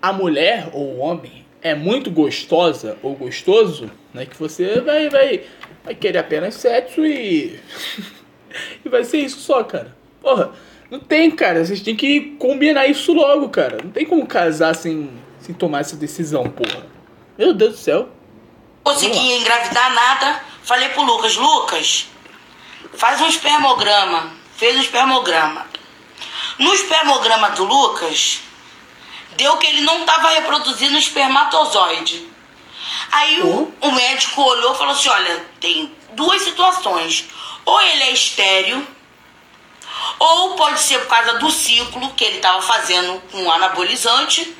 [0.00, 4.26] a mulher ou o homem é muito gostosa ou gostoso, né?
[4.26, 5.44] Que você vai, vai,
[5.84, 7.60] vai querer apenas sexo e.
[8.84, 9.96] e vai ser isso só, cara.
[10.20, 10.52] Porra,
[10.90, 11.64] não tem, cara.
[11.64, 13.78] Vocês têm que combinar isso logo, cara.
[13.82, 16.86] Não tem como casar sem, sem tomar essa decisão, porra.
[17.36, 18.08] Meu Deus do céu.
[18.82, 20.40] conseguia engravidar nada.
[20.62, 22.08] Falei pro Lucas, Lucas,
[22.94, 24.32] faz um espermograma.
[24.56, 25.66] Fez um espermograma.
[26.58, 28.42] No espermograma do Lucas,
[29.38, 32.28] deu que ele não estava reproduzindo espermatozoide.
[33.12, 37.24] Aí o, o médico olhou e falou assim, olha, tem duas situações.
[37.64, 38.86] ou ele é estéreo,
[40.18, 44.56] ou pode ser por causa do ciclo que ele estava fazendo com o anabolizante,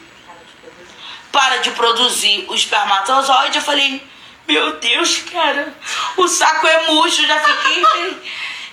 [1.33, 3.59] para de produzir o espermatozoide.
[3.59, 4.03] Eu falei,
[4.47, 5.75] meu Deus, cara,
[6.17, 7.85] o saco é murcho, já fiquei.
[7.99, 8.23] Ele,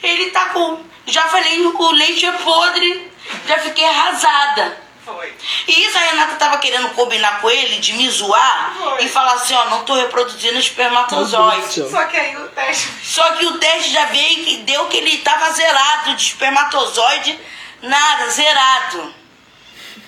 [0.04, 0.84] ele tá com.
[1.08, 3.12] Já falei, o leite é podre,
[3.48, 4.85] já fiquei arrasada.
[5.06, 5.34] Foi.
[5.68, 9.04] E isso a Renata tava querendo combinar com ele de me zoar Foi.
[9.06, 11.88] e falar assim, ó, não tô reproduzindo espermatozoide.
[11.90, 12.90] Só que aí o teste.
[13.04, 17.40] Só que o teste já veio e deu que ele tava zerado de espermatozoide,
[17.84, 19.14] nada, zerado.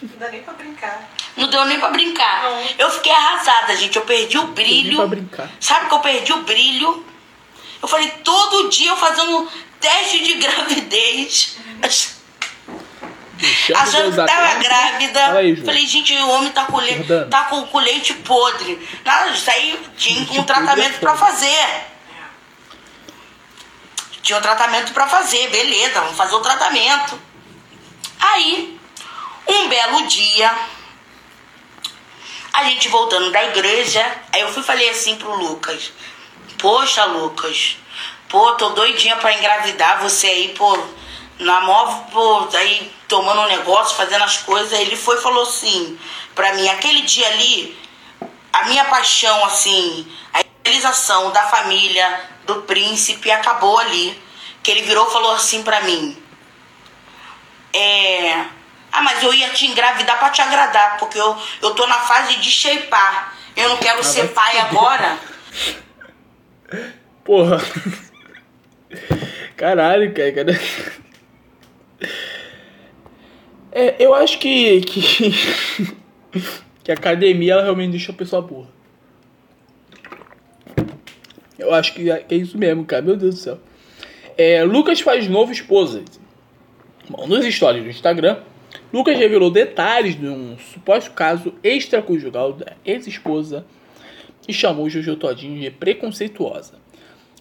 [0.01, 1.09] Não dá nem pra brincar.
[1.35, 2.43] Não deu nem pra brincar.
[2.43, 2.63] Não.
[2.79, 3.95] Eu fiquei arrasada, gente.
[3.95, 4.97] Eu perdi o Nem brilho.
[4.97, 5.49] pra brincar.
[5.59, 7.05] Sabe que eu perdi o brilho?
[7.81, 9.47] Eu falei, todo dia eu fazendo
[9.79, 11.57] teste de gravidez.
[11.77, 12.16] Deixando
[13.75, 15.37] Achando que tava grávida.
[15.37, 17.03] Aí, falei, gente, o homem tá com, le...
[17.29, 18.87] Tá com, com leite podre.
[19.05, 21.85] Nada disso aí tinha um tratamento pra fazer.
[24.21, 27.19] Tinha um tratamento pra fazer, beleza, vamos fazer o tratamento.
[28.19, 28.77] Aí,
[29.47, 30.53] um belo dia,
[32.51, 35.93] a gente voltando da igreja, aí eu fui e falei assim pro Lucas:
[36.57, 37.77] Poxa, Lucas,
[38.27, 40.77] pô, tô doidinha pra engravidar, você aí, pô,
[41.39, 44.77] na mó, pô, aí tomando um negócio, fazendo as coisas.
[44.79, 45.97] Ele foi e falou assim
[46.35, 47.77] pra mim: aquele dia ali,
[48.51, 54.21] a minha paixão, assim, a realização da família, do príncipe, acabou ali.
[54.63, 56.17] Que ele virou e falou assim pra mim:
[57.73, 58.45] É.
[58.91, 62.37] Ah, mas eu ia te engravidar pra te agradar, porque eu, eu tô na fase
[62.37, 63.35] de shapear.
[63.55, 64.65] Eu não quero ser vai pai fuder.
[64.65, 65.19] agora.
[67.23, 67.57] Porra.
[69.55, 70.31] Caralho, cara.
[70.31, 71.06] cara.
[73.71, 74.81] É, eu acho que.
[74.81, 75.31] Que,
[76.83, 78.69] que a academia ela realmente deixa a pessoa burra.
[81.57, 83.01] Eu acho que é, que é isso mesmo, cara.
[83.01, 83.59] Meu Deus do céu.
[84.37, 86.03] É, Lucas faz novo esposa.
[87.09, 88.39] Bom, nos stories do Instagram,
[88.93, 93.65] Lucas revelou detalhes de um suposto caso extraconjugal da ex-esposa
[94.47, 96.75] e chamou Jojo Todinho de preconceituosa.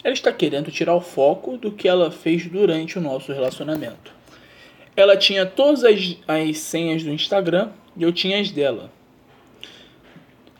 [0.03, 4.15] Ela está querendo tirar o foco do que ela fez durante o nosso relacionamento.
[4.96, 8.90] Ela tinha todas as, as senhas do Instagram e eu tinha as dela.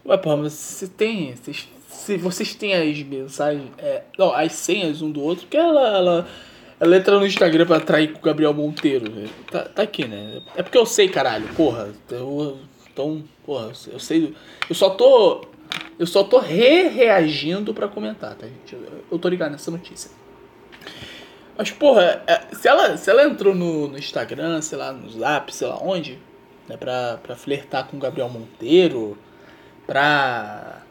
[0.05, 1.35] Ué, porra, mas você tem.
[1.35, 3.71] Vocês, se vocês têm as mensagens.
[3.79, 6.29] É, não, as senhas um do outro, porque ela, ela,
[6.79, 9.13] ela entra no Instagram pra atrair com o Gabriel Monteiro.
[9.51, 10.43] Tá, tá aqui, né?
[10.55, 11.93] É porque eu sei, caralho, porra.
[12.11, 12.59] Eu,
[12.93, 14.35] então, porra, eu sei.
[14.69, 15.47] Eu só tô.
[15.99, 18.75] Eu só tô re-reagindo pra comentar, tá, gente?
[18.75, 20.11] Eu, eu tô ligado nessa notícia.
[21.57, 25.55] Mas, porra, é, se ela, se ela entrou no, no Instagram, sei lá, no Zap,
[25.55, 26.19] sei lá onde,
[26.69, 29.17] né, pra, pra flertar com o Gabriel Monteiro,
[29.87, 30.83] pra.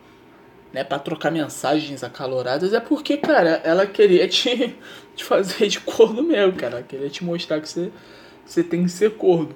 [0.74, 4.76] né, pra trocar mensagens acaloradas, é porque, cara, ela queria te,
[5.16, 6.78] te fazer de corno mesmo, cara.
[6.78, 7.92] Ela queria te mostrar que você,
[8.46, 9.54] você tem que ser corno.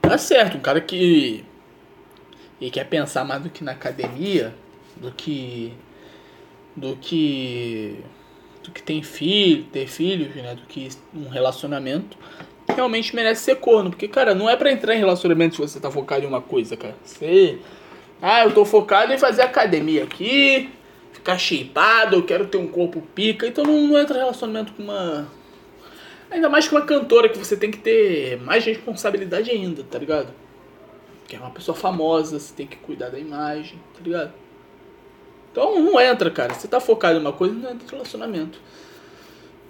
[0.00, 1.44] Tá certo, um cara que.
[2.60, 4.54] E quer pensar mais do que na academia,
[4.96, 5.72] do que.
[6.76, 8.02] do que.
[8.66, 10.54] Do que tem filho, ter filhos, né?
[10.54, 12.16] Do que um relacionamento.
[12.68, 13.90] Realmente merece ser corno.
[13.90, 16.76] Porque, cara, não é pra entrar em relacionamento se você tá focado em uma coisa,
[16.76, 16.96] cara.
[17.04, 17.58] Você.
[18.20, 20.70] Ah, eu tô focado em fazer academia aqui,
[21.12, 23.46] ficar shapeado, eu quero ter um corpo pica.
[23.46, 25.28] Então não, não entra em relacionamento com uma.
[26.30, 30.28] Ainda mais com uma cantora que você tem que ter mais responsabilidade ainda, tá ligado?
[31.28, 34.32] Que é uma pessoa famosa, você tem que cuidar da imagem, tá ligado?
[35.56, 36.52] Então não entra, cara.
[36.52, 38.60] Você tá focado em uma coisa, não entra em relacionamento.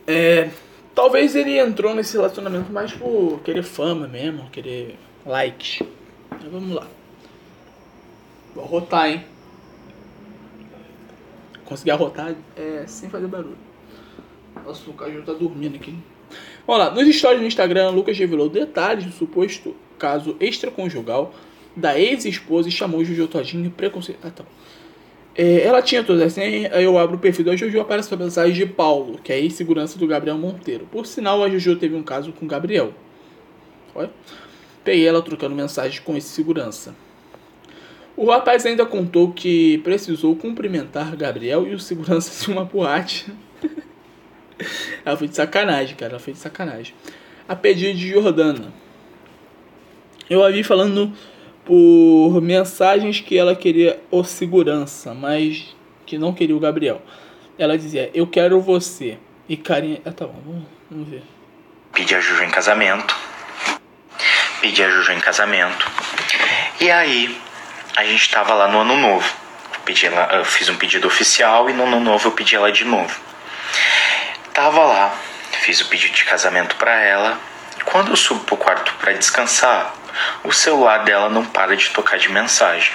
[0.04, 0.50] É.
[0.92, 5.86] Talvez ele entrou nesse relacionamento mais por querer fama mesmo, querer likes.
[6.28, 6.88] Mas vamos lá.
[8.52, 9.24] Vou arrotar, hein?
[11.64, 13.58] Conseguir arrotar é, sem fazer barulho.
[14.64, 15.96] Nossa, o Caju tá dormindo aqui.
[16.66, 16.90] Vamos lá.
[16.90, 21.32] Nos stories do Instagram, Lucas revelou detalhes do suposto caso extraconjugal
[21.76, 24.18] da ex-esposa e chamou Jojo Todinho preconceito.
[24.24, 24.44] Ah, tá.
[25.36, 28.16] É, ela tinha todas as senhas, aí eu abro o perfil da Jojo aparece a
[28.16, 30.86] mensagem de Paulo, que é ex-segurança do Gabriel Monteiro.
[30.90, 32.94] Por sinal, a Jojo teve um caso com o Gabriel.
[33.94, 34.10] Olha.
[34.86, 36.94] Peguei ela trocando mensagens com esse segurança.
[38.16, 43.26] O rapaz ainda contou que precisou cumprimentar Gabriel e o segurança de uma boate.
[45.04, 46.12] ela foi de sacanagem, cara.
[46.12, 46.94] Ela foi de sacanagem.
[47.48, 48.72] A pedido de Jordana.
[50.30, 51.12] Eu a vi falando
[51.66, 55.74] por mensagens que ela queria o segurança, mas
[56.06, 57.02] que não queria o Gabriel.
[57.58, 59.18] Ela dizia, eu quero você.
[59.48, 60.00] E carinha.
[60.04, 61.22] Ah, tá bom, vamos, vamos ver.
[61.92, 63.14] Pedi a Juju em casamento.
[64.60, 65.90] Pedi a Juju em casamento.
[66.80, 67.36] E aí,
[67.96, 69.28] a gente tava lá no ano novo.
[69.84, 72.84] Pedi ela, eu fiz um pedido oficial e no ano novo eu pedi ela de
[72.84, 73.20] novo.
[74.52, 75.16] Tava lá,
[75.60, 77.38] fiz o pedido de casamento pra ela.
[77.84, 79.94] Quando eu subo pro quarto pra descansar,
[80.44, 82.92] o celular dela não para de tocar de mensagem.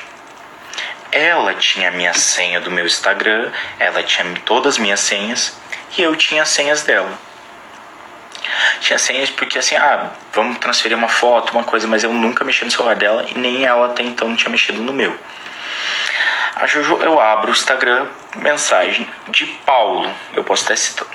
[1.11, 5.57] Ela tinha a minha senha do meu Instagram, ela tinha todas as minhas senhas
[5.97, 7.11] e eu tinha as senhas dela.
[8.79, 12.63] Tinha senhas porque assim, ah, vamos transferir uma foto, uma coisa, mas eu nunca mexi
[12.63, 15.17] no celular dela e nem ela até então não tinha mexido no meu.
[16.55, 20.13] A Jojo, eu abro o Instagram, mensagem de Paulo.
[20.33, 21.07] Eu posso até citar.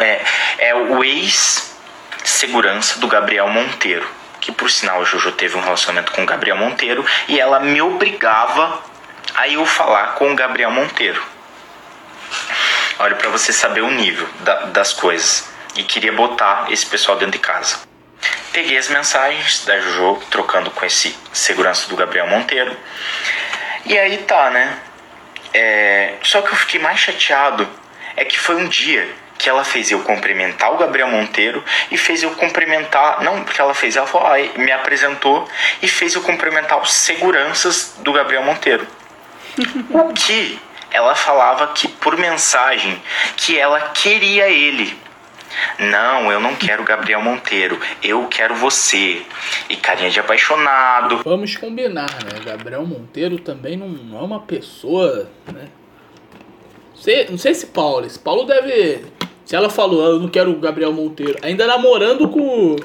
[0.00, 1.02] É, é, é o
[2.24, 4.08] ex-segurança do Gabriel Monteiro.
[4.40, 7.80] Que por sinal a Jojo teve um relacionamento com o Gabriel Monteiro e ela me
[7.80, 8.82] obrigava
[9.34, 11.22] a eu falar com o Gabriel Monteiro.
[12.98, 15.52] Olha, para você saber o nível da, das coisas.
[15.76, 17.80] E queria botar esse pessoal dentro de casa.
[18.52, 22.76] Peguei as mensagens da Jojo, trocando com esse segurança do Gabriel Monteiro.
[23.84, 24.78] E aí tá, né?
[25.52, 26.14] É...
[26.22, 27.68] Só que eu fiquei mais chateado
[28.16, 29.12] é que foi um dia
[29.44, 33.22] que ela fez eu cumprimentar o Gabriel Monteiro e fez eu cumprimentar.
[33.22, 35.46] Não, porque ela fez, ela falou, ah, me apresentou
[35.82, 38.86] e fez eu cumprimentar os seguranças do Gabriel Monteiro.
[39.90, 40.58] o que
[40.90, 43.02] ela falava que por mensagem
[43.36, 44.98] que ela queria ele.
[45.78, 49.26] Não, eu não quero Gabriel Monteiro, eu quero você.
[49.68, 51.20] E carinha de apaixonado.
[51.22, 52.40] Vamos combinar, né?
[52.42, 55.68] Gabriel Monteiro também não, não é uma pessoa, né?
[56.94, 59.04] Sei, não sei se Paulo, esse Paulo deve.
[59.44, 62.76] Se ela falou, ah, eu não quero o Gabriel Monteiro, ainda namorando com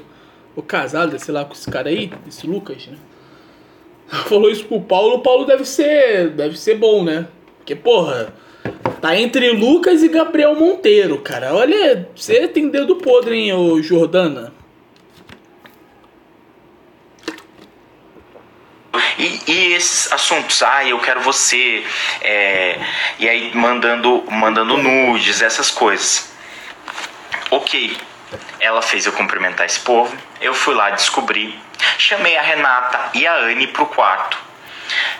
[0.56, 2.98] o casado, sei lá, com esse cara aí, esse Lucas, né?
[4.28, 6.32] Falou isso pro Paulo, o Paulo deve ser.
[6.32, 7.28] Deve ser bom, né?
[7.58, 8.34] Porque, porra,
[9.00, 11.54] tá entre Lucas e Gabriel Monteiro, cara.
[11.54, 14.52] Olha, você tem dedo podre, hein, ô Jordana?
[19.19, 21.84] E, e, esses assuntos, ah, eu quero você,
[22.22, 22.80] é,
[23.19, 26.29] e aí mandando, mandando nudes, essas coisas.
[27.52, 27.98] Ok,
[28.60, 31.60] ela fez eu cumprimentar esse povo, eu fui lá descobrir,
[31.98, 34.38] chamei a Renata e a Anne pro quarto.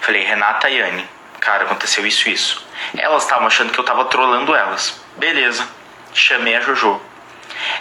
[0.02, 1.08] Falei, Renata e Anne,
[1.40, 2.66] cara, aconteceu isso isso.
[2.96, 5.02] Elas estavam achando que eu tava trolando elas.
[5.18, 5.68] Beleza,
[6.14, 7.02] chamei a Jojo.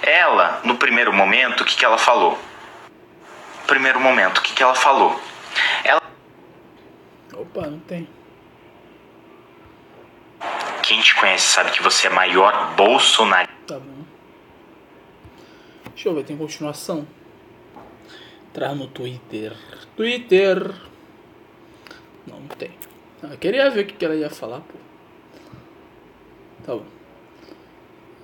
[0.02, 2.38] Ela, no primeiro momento, o que, que ela falou?
[3.66, 5.20] Primeiro momento, o que, que ela falou?
[5.84, 6.02] Ela.
[7.34, 8.08] Opa, não tem.
[10.82, 13.54] Quem te conhece sabe que você é maior bolsonarista.
[13.66, 13.97] Tá bom.
[15.98, 17.04] Deixa eu ver, tem continuação.
[18.50, 19.52] Entrar no Twitter.
[19.96, 20.72] Twitter.
[22.24, 22.70] Não, não tem.
[23.20, 24.78] Ah, eu queria ver o que ela ia falar, pô.
[26.64, 26.84] Tá bom.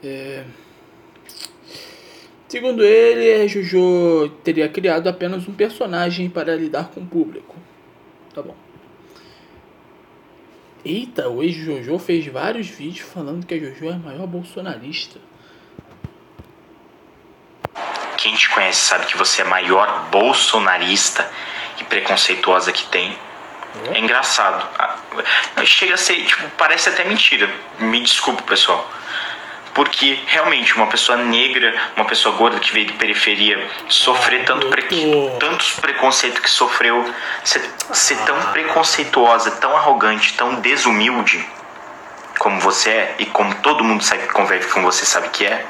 [0.04, 0.44] É...
[2.46, 7.56] Segundo ele, Jojo teria criado apenas um personagem para lidar com o público.
[8.32, 8.54] Tá bom.
[10.84, 15.18] Eita, o ex-Jojo fez vários vídeos falando que a Jojo é a maior bolsonarista.
[18.16, 21.30] Quem te conhece sabe que você é a maior bolsonarista
[21.78, 23.18] e preconceituosa que tem.
[23.92, 24.66] É engraçado.
[24.78, 24.96] Ah,
[25.64, 27.50] chega a ser, tipo, parece até mentira.
[27.78, 28.88] Me desculpe, pessoal.
[29.74, 34.84] Porque realmente uma pessoa negra, uma pessoa gorda que veio de periferia, sofrer tanto pre...
[35.40, 41.44] tantos preconceitos que sofreu, ser, ser tão preconceituosa, tão arrogante, tão desumilde
[42.38, 45.66] como você é e como todo mundo sabe que convive com você sabe que é.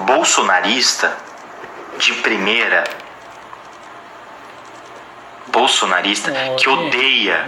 [0.00, 1.16] Bolsonarista
[1.98, 2.84] de primeira
[5.50, 7.46] bolsonarista Oh, que odeia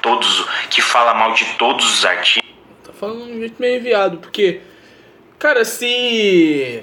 [0.00, 2.42] todos, que fala mal de todos os artistas.
[2.84, 4.60] Tá falando de um jeito meio enviado, porque.
[5.38, 6.82] Cara, se.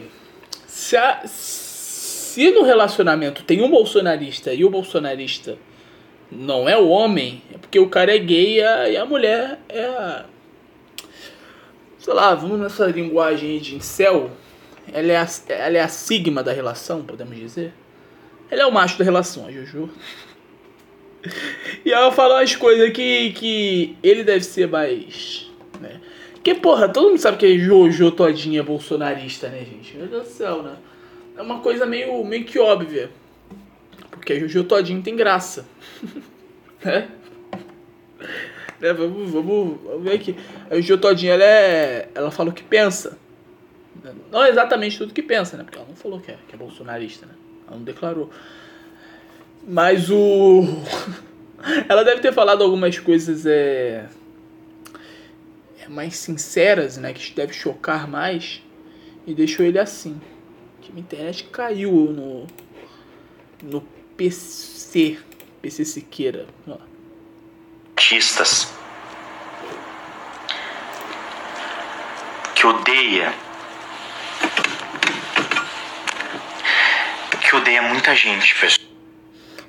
[0.68, 5.58] Se, a- se no relacionamento tem um bolsonarista e o bolsonarista
[6.32, 9.60] não é o homem, é porque o cara é gay e a, e a mulher
[9.68, 10.26] é a.
[11.98, 14.32] Sei lá, vamos nessa linguagem aí de incel.
[14.94, 17.74] Ela é, a, ela é a sigma da relação, podemos dizer.
[18.50, 19.90] Ela é o macho da relação, a Juju.
[21.86, 25.52] E ela fala as coisas que, que ele deve ser mais.
[25.80, 26.00] Né?
[26.34, 29.98] Porque, porra, todo mundo sabe que a Jojo todinha é bolsonarista, né, gente?
[29.98, 30.78] Meu Deus do céu, né?
[31.38, 33.10] É uma coisa meio, meio que óbvia.
[34.10, 35.68] Porque a Jojo todinha tem graça.
[36.84, 37.10] né?
[38.80, 40.36] Né, Vamos, vamos, vamos ver aqui.
[40.70, 43.18] A Jojo todinha, ela, é, ela fala o que pensa.
[44.32, 45.64] Não exatamente tudo que pensa, né?
[45.64, 47.34] Porque ela não falou que é, que é bolsonarista, né?
[47.68, 48.30] Ela não declarou.
[49.68, 50.64] Mas o.
[51.90, 54.08] Ela deve ter falado algumas coisas é...
[55.82, 57.14] é, mais sinceras, né?
[57.14, 58.62] Que deve chocar mais.
[59.28, 60.20] E deixou ele assim.
[60.80, 62.48] Que minha internet caiu no.
[63.62, 63.82] No
[64.16, 65.18] PC.
[65.62, 66.46] PC Siqueira.
[67.96, 68.80] Artistas.
[72.60, 73.34] que odeia.
[77.50, 78.88] Que odeia muita gente, pessoal.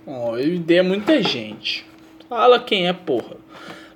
[0.07, 1.87] Ó, ele odeia muita gente.
[2.29, 3.39] Fala quem é, porra.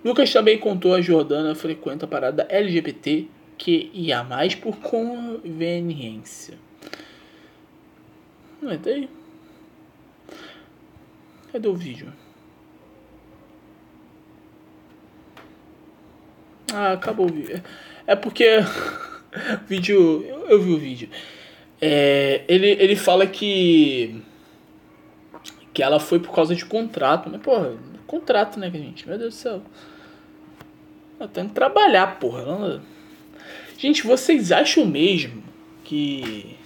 [0.03, 3.28] Lucas também contou a Jordana frequenta a parada LGBT
[3.59, 6.59] que ia mais por conveniência.
[8.62, 9.07] Não é daí?
[11.53, 12.11] Cadê o vídeo?
[16.72, 17.62] Ah, acabou o vídeo.
[18.07, 18.49] É porque
[19.62, 20.24] o vídeo.
[20.26, 21.11] Eu, eu vi o vídeo.
[21.87, 24.22] É, ele, ele fala que.
[25.74, 27.28] Que ela foi por causa de contrato.
[27.30, 27.76] Mas, porra,
[28.07, 29.07] contrato, né, gente?
[29.07, 29.62] Meu Deus do céu.
[31.20, 32.41] Ela tá indo trabalhar, porra.
[32.41, 32.82] Ela...
[33.76, 35.43] Gente, vocês acham mesmo
[35.85, 36.57] que.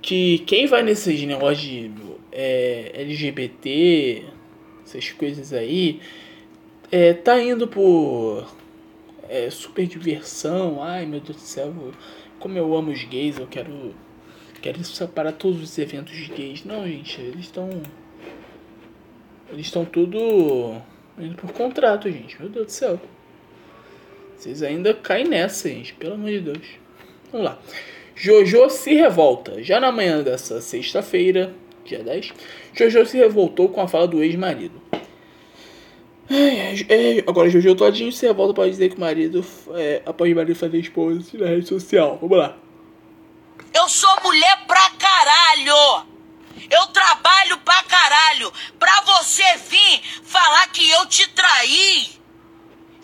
[0.00, 1.92] Que quem vai nesses negócios de
[2.32, 4.24] é, LGBT,
[4.86, 6.00] essas coisas aí,
[6.90, 8.46] é, tá indo por
[9.28, 10.82] é, super diversão.
[10.82, 11.74] Ai meu Deus do céu,
[12.42, 13.94] como eu amo os gays, eu quero.
[14.60, 16.64] Quero separar todos os eventos gays.
[16.64, 17.70] Não, gente, eles estão.
[19.50, 20.76] Eles estão tudo
[21.18, 22.38] indo por contrato, gente.
[22.40, 23.00] Meu Deus do céu.
[24.36, 25.94] Vocês ainda caem nessa, gente.
[25.94, 26.66] Pelo amor de Deus.
[27.30, 27.58] Vamos lá.
[28.14, 29.62] Jojo se revolta.
[29.62, 31.52] Já na manhã dessa sexta-feira,
[31.84, 32.32] dia 10,
[32.74, 34.80] Jojo se revoltou com a fala do ex-marido.
[36.30, 39.44] É, é, agora Jojo todinho se revolta para dizer que o marido,
[39.74, 42.18] é, o marido fazer expose na rede social.
[42.20, 42.56] Vamos lá.
[43.74, 46.06] Eu sou mulher pra caralho!
[46.70, 48.52] Eu trabalho pra caralho!
[48.78, 52.10] Pra você vir falar que eu te traí,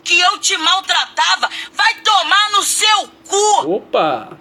[0.04, 3.74] que eu te maltratava, vai tomar no seu cu!
[3.76, 4.38] Opa!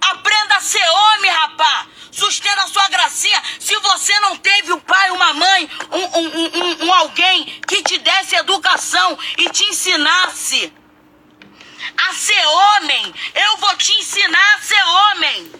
[0.00, 1.86] Aprenda a ser homem, rapá!
[2.10, 3.42] Sustenta a sua gracinha.
[3.58, 7.98] Se você não teve um pai, uma mãe, um, um, um, um alguém que te
[7.98, 10.72] desse educação e te ensinasse
[12.08, 15.52] a ser homem, eu vou te ensinar a ser homem.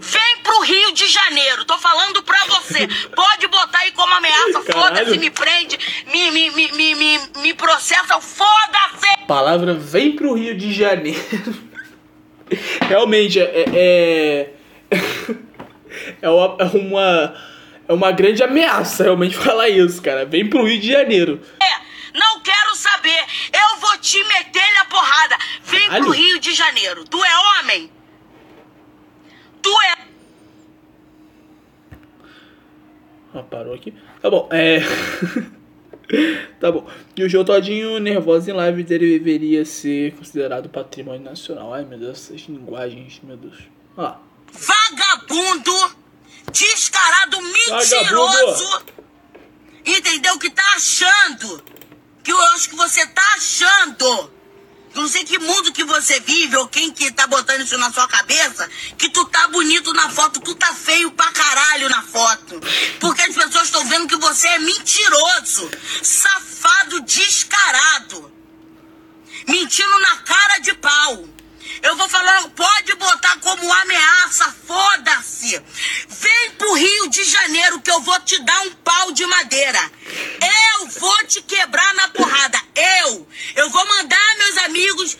[0.00, 2.88] Vem pro Rio de Janeiro, tô falando pra você.
[3.14, 8.18] Pode botar aí como ameaça, foda-se, me prende, me, me, me, me, me, me processa,
[8.20, 9.26] foda-se!
[9.26, 11.20] palavra vem pro Rio de Janeiro.
[12.88, 13.64] Realmente, é.
[13.74, 14.55] É,
[16.22, 17.34] é, uma, é uma.
[17.88, 20.24] É uma grande ameaça realmente falar isso, cara.
[20.24, 21.40] Vem pro Rio de Janeiro.
[21.60, 23.20] É, não quero saber.
[23.52, 25.36] Eu vou te meter na porrada.
[25.62, 26.04] Vem Caralho.
[26.04, 27.04] pro Rio de Janeiro.
[27.04, 27.90] Tu é homem?
[29.62, 30.06] Tu é.
[33.34, 33.92] Ah, parou aqui.
[34.20, 34.80] Tá bom, é.
[36.58, 36.88] tá bom.
[37.14, 41.74] E o João Todinho, nervoso em live, deveria ser considerado patrimônio nacional.
[41.74, 43.58] Ai, meu Deus, essas linguagens, meu Deus.
[43.96, 44.25] Ó lá.
[44.52, 45.96] Vagabundo,
[46.52, 48.82] descarado, mentiroso.
[49.84, 50.38] Entendeu?
[50.38, 51.64] Que tá achando.
[52.24, 54.32] Que eu acho que você tá achando.
[54.96, 58.08] Não sei que mundo que você vive ou quem que tá botando isso na sua
[58.08, 58.66] cabeça,
[58.96, 62.58] que tu tá bonito na foto, tu tá feio pra caralho na foto.
[62.98, 65.70] Porque as pessoas estão vendo que você é mentiroso,
[66.02, 68.32] safado, descarado.
[69.46, 71.28] Mentindo na cara de pau.
[71.82, 75.62] Eu vou falar, pode botar como ameaça, foda-se.
[76.08, 79.78] Vem pro Rio de Janeiro que eu vou te dar um pau de madeira.
[80.78, 82.58] Eu vou te quebrar na porrada.
[83.04, 83.26] Eu.
[83.56, 85.18] Eu vou mandar meus amigos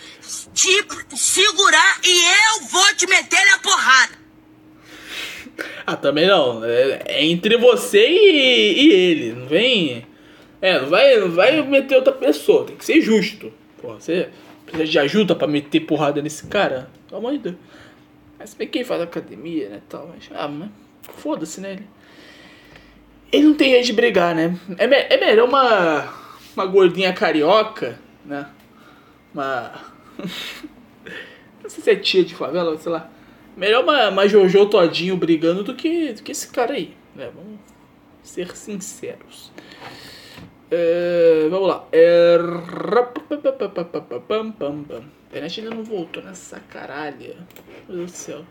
[0.55, 0.85] te
[1.15, 4.27] segurar e eu vou te meter na porrada.
[5.87, 6.65] Ah, também não.
[6.65, 9.33] É, é entre você e, e ele.
[9.33, 10.07] Não vem.
[10.61, 12.67] É, não vai, não vai meter outra pessoa.
[12.67, 13.53] Tem que ser justo.
[13.81, 14.31] Porra, você
[14.67, 16.91] precisa de ajuda pra meter porrada nesse cara?
[17.09, 17.57] Pelo amor de Deus.
[18.39, 19.81] Mas bem que ele faz academia, né?
[19.89, 20.69] Tal, mas, ah, mas
[21.03, 21.73] foda-se, né?
[21.73, 21.87] Ele,
[23.33, 24.59] ele não tem jeito de brigar, né?
[24.77, 26.13] É, me- é melhor uma,
[26.55, 28.47] uma gordinha carioca, né?
[29.33, 29.73] Uma.
[31.63, 33.11] não sei se é tia de favela, sei lá.
[33.57, 37.31] Melhor uma, uma Jojo todinho brigando do que, do que esse cara aí, né?
[37.35, 37.59] Vamos
[38.23, 39.51] ser sinceros.
[40.71, 41.87] É, vamos lá.
[41.93, 42.37] É...
[44.91, 47.37] A internet ainda não voltou nessa caralha.
[47.89, 48.45] Meu Deus do céu.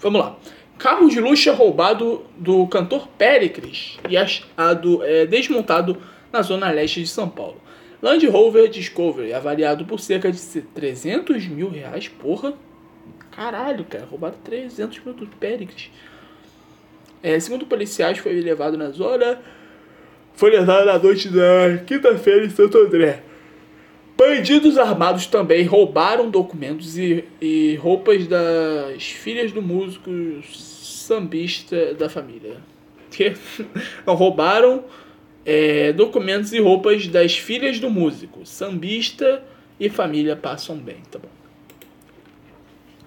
[0.00, 0.36] Vamos lá.
[0.78, 5.96] Carro de luxo é roubado do cantor Péricles e achado é, desmontado
[6.32, 7.60] na zona leste de São Paulo.
[8.02, 12.52] Land Rover Discovery, avaliado por cerca de 300 mil reais, porra.
[13.30, 15.90] Caralho, cara, roubaram 300 mil do Péricles.
[17.22, 19.40] É, segundo policiais, foi levado na zona.
[20.34, 23.22] Foi levado na noite da quinta-feira em Santo André.
[24.16, 30.10] Bandidos armados também roubaram documentos e, e roupas das filhas do músico
[30.52, 32.58] sambista da família.
[33.10, 33.34] Que?
[34.06, 34.84] Não, roubaram
[35.44, 39.42] é, documentos e roupas das filhas do músico sambista
[39.78, 41.28] e família passam bem, tá bom.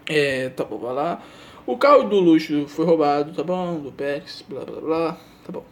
[0.10, 1.24] É, tá bom, vai lá.
[1.66, 5.66] O carro do luxo foi roubado, tá bom, do Pérez, blá blá blá, tá bom.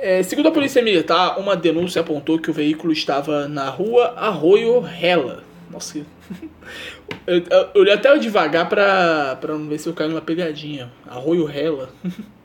[0.00, 4.80] É, segundo a polícia militar, uma denúncia apontou que o veículo estava na rua Arroio
[4.80, 5.42] Rela.
[5.70, 5.98] Nossa,
[7.26, 7.42] eu, eu,
[7.74, 10.90] eu olhei até devagar pra, pra não ver se eu caio numa pegadinha.
[11.06, 11.88] Arroio Rela.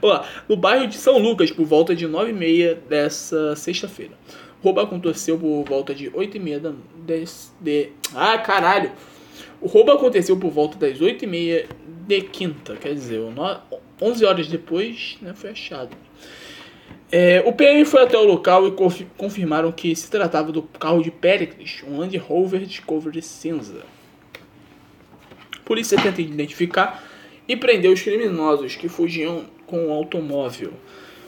[0.00, 0.26] Vamos lá.
[0.48, 4.12] No bairro de São Lucas, por volta de 9h30 dessa sexta-feira.
[4.62, 6.72] O roubo aconteceu por volta de 8h30 da,
[7.06, 7.90] des- de...
[8.14, 8.92] Ah, caralho!
[9.60, 11.66] O roubo aconteceu por volta das 8h30
[12.06, 13.60] de quinta, quer dizer, no-
[14.00, 15.96] 11 horas depois né, foi achado.
[17.12, 21.02] É, o PM foi até o local e confi- confirmaram que se tratava do carro
[21.02, 23.82] de Pericles, um Land Rover Discovery cinza.
[25.56, 27.02] A polícia tenta identificar
[27.48, 30.72] e prender os criminosos que fugiam com o automóvel.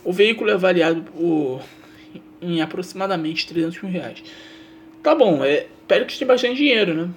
[0.04, 1.60] O veículo é avaliado por,
[2.40, 4.22] em aproximadamente 300 mil reais.
[5.02, 7.10] Tá bom, é, Pericles tem bastante dinheiro, né?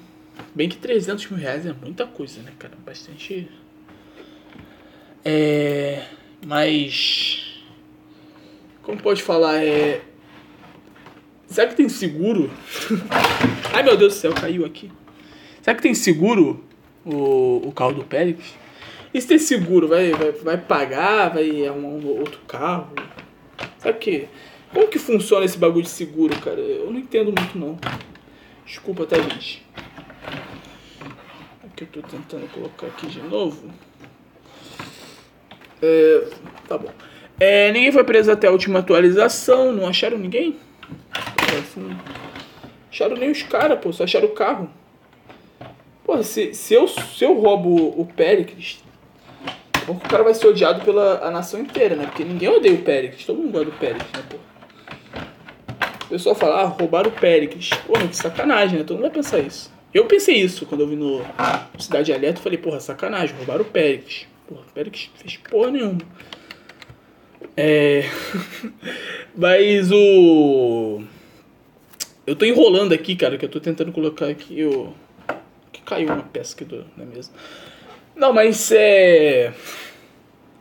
[0.54, 2.74] Bem que 300 mil reais é muita coisa, né, cara?
[2.84, 3.48] Bastante.
[5.26, 6.04] É.
[6.46, 7.64] Mas.
[8.84, 9.64] Como pode falar?
[9.64, 10.02] É.
[11.48, 12.52] Será que tem seguro?
[13.74, 14.92] Ai meu Deus do céu, caiu aqui.
[15.62, 16.64] Será que tem seguro
[17.04, 18.38] o, o carro do Pérez?
[19.12, 21.34] E se tem seguro, vai, vai, vai pagar?
[21.34, 22.94] Vai arrumar um outro carro?
[23.80, 24.28] Sabe que.
[24.72, 26.60] Como que funciona esse bagulho de seguro, cara?
[26.60, 27.80] Eu não entendo muito não.
[28.66, 29.66] Desculpa, tá, gente?
[31.64, 33.72] Aqui eu tô tentando colocar aqui de novo.
[35.82, 36.24] É,
[36.68, 36.90] tá bom.
[37.40, 39.72] É, ninguém foi preso até a última atualização.
[39.72, 40.56] Não acharam ninguém?
[41.60, 41.96] Assim,
[42.90, 43.92] acharam nem os caras, pô.
[43.92, 44.70] Só acharam o carro.
[46.04, 48.84] Pô, se, se, eu, se eu roubo o Péricles,
[49.88, 52.06] o cara vai ser odiado pela a nação inteira, né?
[52.06, 53.26] Porque ninguém odeia o Péricles.
[53.26, 54.38] Todo mundo gosta do Péricles, né, pô?
[56.06, 57.70] O pessoal fala, ah, roubaram o Péricles.
[57.88, 58.86] Porra, que sacanagem, né?
[58.86, 59.74] Todo mundo vai pensar isso.
[59.92, 61.22] Eu pensei isso quando eu vi no
[61.80, 62.40] Cidade Alerta.
[62.40, 64.28] Eu falei, porra, sacanagem, roubaram o Péricles.
[64.48, 66.02] Porra, Péricles fez porra nenhuma.
[67.58, 68.04] É.
[69.36, 71.02] Mas o.
[72.28, 74.94] Eu tô enrolando aqui, cara, que eu tô tentando colocar aqui o.
[75.72, 76.86] Que caiu uma peça aqui do...
[76.98, 77.32] na mesa.
[78.16, 79.54] Não, mas é.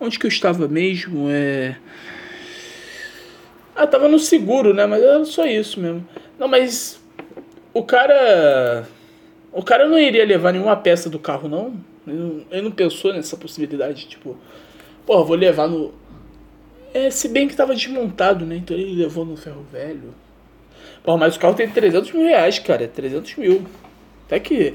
[0.00, 1.28] Onde que eu estava mesmo?
[1.30, 1.76] É.
[3.76, 4.86] Ah, tava no seguro, né?
[4.86, 6.06] Mas era só isso mesmo.
[6.38, 7.00] Não, mas.
[7.72, 8.88] O cara.
[9.52, 11.78] O cara não iria levar nenhuma peça do carro, não?
[12.06, 14.36] Ele não, pensou nessa possibilidade, tipo.
[15.06, 15.92] Porra, vou levar no.
[16.92, 18.56] É, se bem que tava desmontado, né?
[18.56, 20.14] Então ele levou no ferro velho.
[21.02, 22.84] Porra, mas o carro tem 300 mil reais, cara.
[22.84, 23.64] É 300 mil.
[24.26, 24.74] Até que.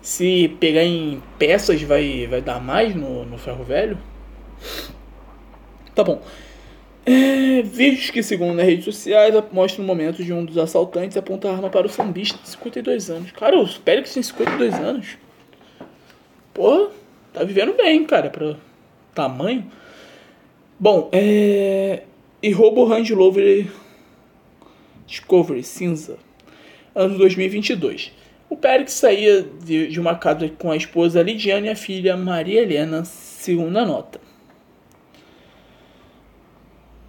[0.00, 3.98] Se pegar em peças vai, vai dar mais no, no ferro velho.
[5.94, 6.22] Tá bom.
[7.04, 11.52] É, vídeos que, segundo as redes sociais, mostram o momento de um dos assaltantes apontar
[11.52, 13.32] a arma para o sambista de 52 anos.
[13.32, 15.16] Cara, o Pérez tem 52 anos.
[16.56, 16.88] Pô,
[17.34, 18.56] tá vivendo bem, cara, pra
[19.14, 19.70] tamanho.
[20.80, 22.04] Bom, é.
[22.42, 23.70] E roubo Range Rover
[25.06, 26.16] Discovery cinza,
[26.94, 28.10] ano 2022.
[28.48, 32.62] O Pérez saía de, de uma casa com a esposa Lidiane e a filha Maria
[32.62, 34.18] Helena, segunda nota.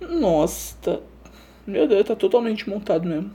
[0.01, 1.01] Nossa,
[1.65, 3.31] meu Deus, tá totalmente montado mesmo.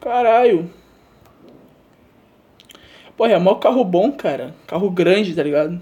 [0.00, 0.70] Caralho.
[3.16, 4.54] Porra, é mó carro bom, cara.
[4.66, 5.80] Carro grande, tá ligado?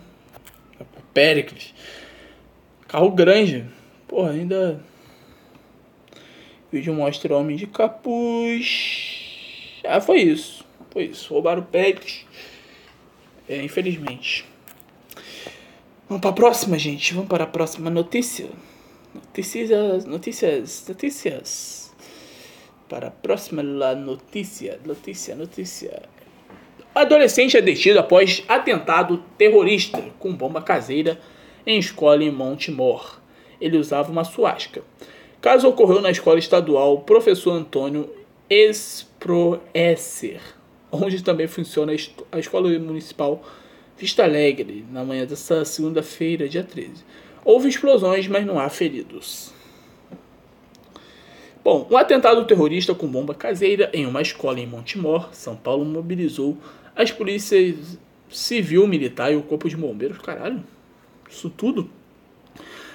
[1.13, 1.75] Péricles.
[2.87, 3.67] Carro grande.
[4.07, 4.81] Porra, ainda.
[6.13, 9.81] O vídeo mostra o homem de capuz.
[9.85, 10.65] Ah, foi isso.
[10.91, 11.33] Foi isso.
[11.33, 12.25] Roubaram o Péricles.
[13.49, 14.45] É, infelizmente.
[16.09, 17.15] Vamos para a próxima, gente.
[17.15, 18.49] Vamos para a próxima notícia.
[19.15, 21.95] Notícias, notícias, notícias.
[22.89, 26.14] Para a próxima notícia, notícia, notícia.
[26.95, 31.19] Adolescente é detido após atentado terrorista com bomba caseira
[31.67, 33.19] em escola em Montemor.
[33.61, 34.83] Ele usava uma suástica.
[35.41, 38.09] Caso ocorreu na escola estadual Professor Antônio
[38.49, 40.41] Esproesser,
[40.93, 41.93] onde também funciona
[42.31, 43.43] a escola municipal
[43.99, 47.05] Vista Alegre, na manhã dessa segunda-feira, dia 13.
[47.45, 49.53] Houve explosões, mas não há feridos.
[51.65, 56.57] Bom, um atentado terrorista com bomba caseira em uma escola em Montemor, São Paulo, mobilizou
[56.97, 57.99] as polícias
[58.31, 60.19] civil, militar e o corpo de bombeiros.
[60.19, 60.63] Caralho,
[61.29, 61.91] isso tudo?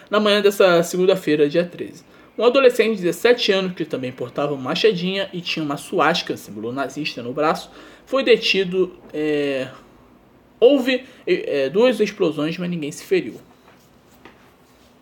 [0.10, 2.04] Na manhã dessa segunda-feira, dia 13.
[2.38, 6.72] Um adolescente de 17 anos, que também portava uma machadinha e tinha uma suástica, símbolo
[6.72, 7.70] nazista, no braço,
[8.06, 8.94] foi detido.
[9.14, 9.68] é,
[10.60, 13.36] Houve é, duas explosões, mas ninguém se feriu.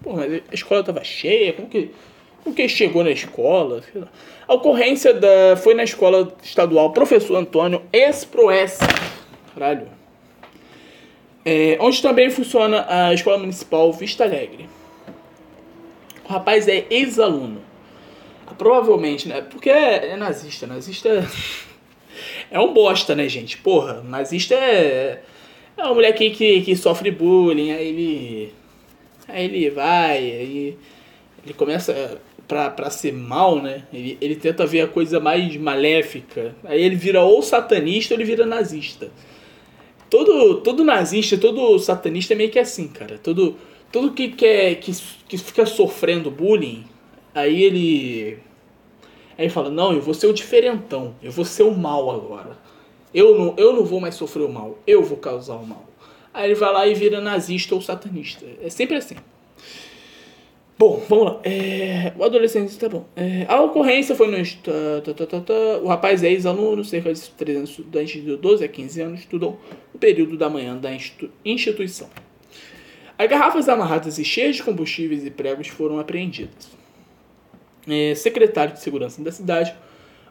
[0.04, 1.90] Pô, mas a escola tava cheia, como que.
[2.50, 3.84] O que chegou na escola.
[4.48, 8.80] A ocorrência da, foi na escola estadual Professor Antônio Esproes.
[9.54, 9.88] Caralho.
[11.46, 14.70] É, onde também funciona a escola municipal Vista Alegre.
[16.26, 17.62] O rapaz é ex-aluno.
[18.46, 19.42] Ah, Provavelmente, né?
[19.42, 20.68] Porque é, é nazista.
[20.68, 21.26] Nazista
[22.52, 23.58] é um bosta, né, gente?
[23.58, 25.22] Porra, nazista é.
[25.78, 28.54] É um moleque que, que sofre bullying, aí ele.
[29.28, 30.78] Aí ele vai, aí
[31.46, 33.84] ele começa pra ser mal, né?
[33.92, 36.56] Ele, ele tenta ver a coisa mais maléfica.
[36.64, 39.12] Aí ele vira ou satanista ou ele vira nazista.
[40.10, 43.18] Todo, todo nazista, todo satanista é meio que assim, cara.
[43.18, 43.58] Todo,
[43.92, 44.92] todo que, quer, que,
[45.28, 46.86] que fica sofrendo bullying,
[47.36, 48.40] aí ele.
[49.38, 52.58] Aí fala, não, eu vou ser o diferentão, eu vou ser o mal agora.
[53.14, 55.86] Eu não, eu não vou mais sofrer o mal, eu vou causar o mal.
[56.34, 58.46] Aí ele vai lá e vira nazista ou satanista.
[58.62, 59.16] É sempre assim.
[60.78, 61.40] Bom, vamos lá.
[61.44, 63.06] É, o adolescente, tá bom.
[63.16, 64.38] É, a ocorrência foi no.
[64.62, 65.54] tá, tá, tá, tá.
[65.82, 69.58] O rapaz é ex-aluno, cerca de 300 estudantes de 12 a 15 anos estudam
[69.94, 72.08] o período da manhã da institu- instituição.
[73.18, 76.70] As garrafas amarradas e cheias de combustíveis e pregos foram apreendidas.
[77.88, 79.74] É, secretário de segurança da cidade,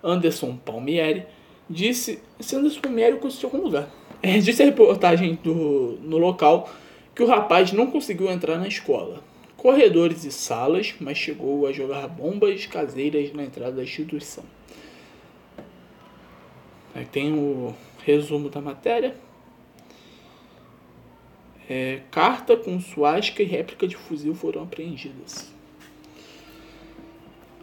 [0.05, 1.25] Anderson Palmieri,
[1.69, 2.21] disse.
[2.39, 3.89] Esse Anderson Palmieri conheceu algum lugar.
[4.23, 6.71] É, disse a reportagem do, no local
[7.17, 9.25] que o rapaz não conseguiu entrar na escola.
[9.57, 14.45] Corredores e salas, mas chegou a jogar bombas caseiras na entrada da instituição.
[16.95, 19.17] Aí tem o resumo da matéria.
[21.69, 25.53] É, carta com suástica e réplica de fuzil foram apreendidas.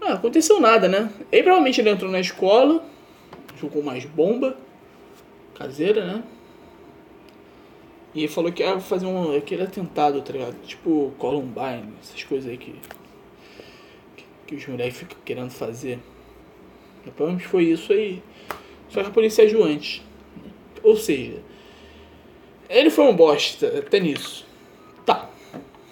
[0.02, 1.10] Ah, aconteceu nada, né?
[1.32, 2.84] Aí provavelmente ele entrou na escola,
[3.60, 4.58] jogou mais bomba
[5.56, 6.24] caseira, né?
[8.14, 10.56] E falou que ia fazer um, aquele atentado, tá ligado?
[10.66, 12.76] Tipo Columbine, essas coisas aí que,
[14.16, 16.00] que, que os moleques ficam querendo fazer.
[17.16, 18.22] Provavelmente foi isso aí.
[18.90, 20.02] Só que a polícia agiu antes.
[20.84, 21.42] Ou seja,
[22.70, 24.46] ele foi um bosta, até nisso.
[25.06, 25.30] Tá.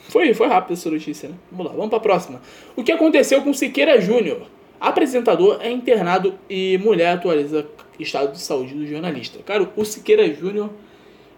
[0.09, 1.35] Foi, foi rápido essa notícia, né?
[1.51, 2.41] Vamos lá, vamos pra próxima.
[2.75, 4.47] O que aconteceu com Siqueira Júnior?
[4.79, 7.67] Apresentador é internado e mulher atualiza
[7.99, 9.39] estado de saúde do jornalista.
[9.43, 10.71] Cara, o Siqueira Júnior,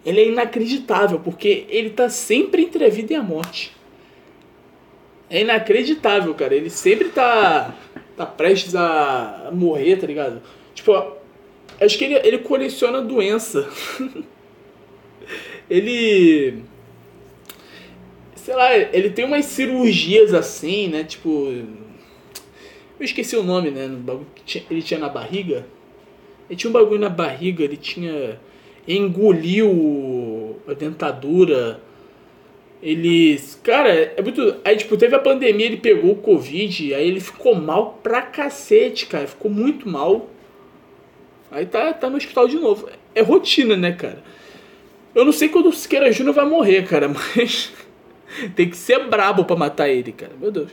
[0.05, 3.71] ele é inacreditável, porque ele tá sempre entre a vida e a morte.
[5.29, 6.53] É inacreditável, cara.
[6.53, 7.73] Ele sempre tá,
[8.15, 10.41] tá prestes a morrer, tá ligado?
[10.75, 10.91] Tipo,
[11.79, 13.67] acho que ele, ele coleciona doença.
[15.69, 16.63] ele.
[18.35, 21.03] Sei lá, ele tem umas cirurgias assim, né?
[21.03, 21.47] Tipo.
[22.99, 23.87] Eu esqueci o nome, né?
[23.87, 25.65] No bagulho que ele tinha na barriga.
[26.49, 28.39] Ele tinha um bagulho na barriga, ele tinha.
[28.88, 31.79] Engoliu a dentadura.
[32.81, 33.39] Ele.
[33.63, 34.55] Cara, é muito.
[34.63, 39.05] Aí, tipo, teve a pandemia, ele pegou o Covid, aí ele ficou mal pra cacete,
[39.05, 39.27] cara.
[39.27, 40.29] Ficou muito mal.
[41.49, 42.89] Aí tá, tá no hospital de novo.
[43.15, 44.23] É rotina, né, cara?
[45.13, 47.07] Eu não sei quando o Siqueira Júnior vai morrer, cara,
[47.38, 47.71] mas.
[48.55, 50.34] tem que ser brabo pra matar ele, cara.
[50.39, 50.71] Meu Deus.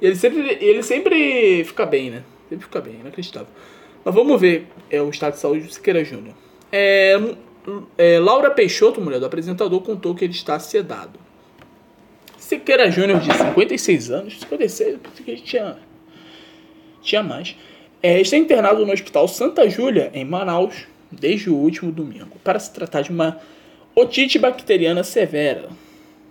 [0.00, 2.22] E ele sempre, ele sempre fica bem, né?
[2.48, 3.48] Sempre fica bem, inacreditável.
[4.04, 6.34] Mas vamos ver é, o estado de saúde do Siqueira Júnior.
[6.72, 7.18] É,
[7.98, 11.18] é, Laura Peixoto, mulher do apresentador, contou que ele está sedado.
[12.38, 15.76] Siqueira Júnior, de 56 anos, 56, eu pensei que tinha,
[17.02, 17.56] tinha mais,
[18.02, 22.72] é, está internado no Hospital Santa Júlia, em Manaus, desde o último domingo, para se
[22.72, 23.38] tratar de uma
[23.94, 25.68] otite bacteriana severa.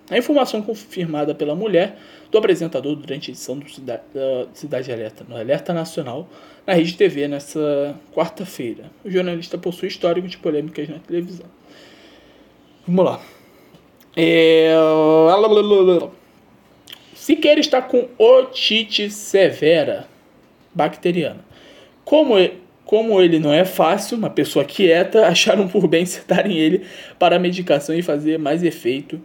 [0.10, 1.98] A informação confirmada pela mulher
[2.32, 6.28] do apresentador durante a edição do Cida- da Cidade Alerta, no Alerta Nacional,
[6.66, 8.86] na Rede TV, nessa quarta-feira.
[9.04, 11.46] O jornalista possui histórico de polêmicas na televisão.
[12.88, 13.22] Vamos lá.
[14.16, 14.74] É...
[17.14, 20.08] Siqueira está com otite severa
[20.74, 21.46] bacteriana.
[22.04, 22.36] Como
[22.90, 26.88] como ele não é fácil, uma pessoa quieta, acharam por bem setarem ele
[27.20, 29.22] para a medicação e fazer mais efeito.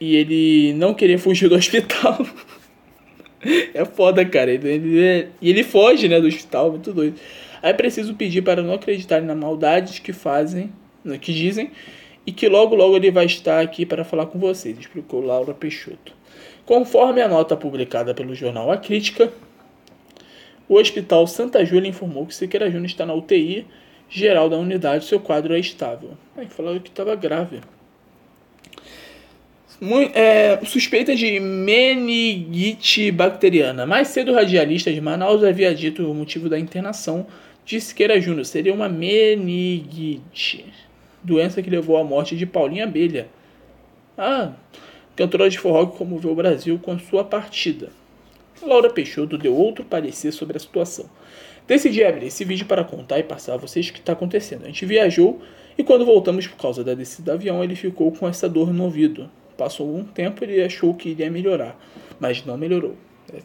[0.00, 2.26] E ele não querer fugir do hospital.
[3.74, 4.50] é foda, cara.
[4.50, 7.18] Ele, ele é- e ele foge, né, do hospital, muito doido.
[7.62, 10.72] Aí preciso pedir para não acreditarem na maldade que fazem,
[11.04, 11.70] no que dizem,
[12.26, 16.14] e que logo logo ele vai estar aqui para falar com vocês, explicou Laura Peixoto.
[16.64, 19.30] Conforme a nota publicada pelo jornal A Crítica,
[20.68, 23.66] o Hospital Santa Júlia informou que Siqueira Júnior está na UTI
[24.08, 26.10] geral da unidade, seu quadro é estável.
[26.36, 27.60] Aí falaram que estava grave.
[30.12, 33.86] É, suspeita de meningite bacteriana.
[33.86, 37.26] Mais cedo, o radialista de Manaus havia dito o motivo da internação
[37.64, 40.66] de Siqueira Júnior seria uma meningite,
[41.22, 43.28] doença que levou à morte de Paulinha Abelha.
[44.18, 44.52] Ah,
[45.16, 47.90] cantora de forró que comoveu o Brasil com sua partida.
[48.62, 51.08] Laura Peixoto deu outro parecer sobre a situação.
[51.66, 54.64] Decidi abrir esse vídeo para contar e passar a vocês o que está acontecendo.
[54.64, 55.40] A gente viajou
[55.78, 58.84] e quando voltamos por causa da descida do avião, ele ficou com essa dor no
[58.84, 59.30] ouvido.
[59.60, 61.78] Passou um tempo ele achou que iria melhorar,
[62.18, 62.96] mas não melhorou.
[63.30, 63.42] É,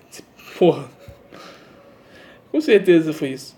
[0.57, 0.89] Porra.
[2.49, 3.53] Com certeza foi isso.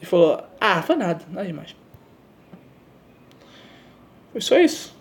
[0.00, 1.74] Ele falou: Ah, foi nada, nada demais.
[4.30, 4.96] Foi só isso.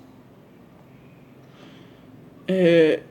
[2.47, 3.01] É,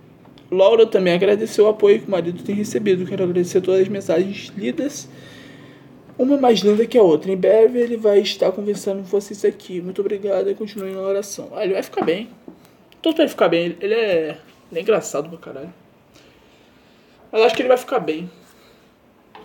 [0.50, 3.06] Laura também agradeceu o apoio que o marido tem recebido.
[3.06, 5.08] Quero agradecer todas as mensagens lidas.
[6.18, 7.30] Uma mais linda que a outra.
[7.30, 9.80] Em breve ele vai estar conversando com vocês aqui.
[9.80, 11.50] Muito obrigado e continue na oração.
[11.54, 12.28] Ah, ele vai ficar bem.
[13.06, 13.76] Todo vai ficar bem.
[13.80, 14.36] Ele é,
[14.68, 15.72] ele é engraçado pra caralho.
[17.30, 18.28] Mas acho que ele vai ficar bem.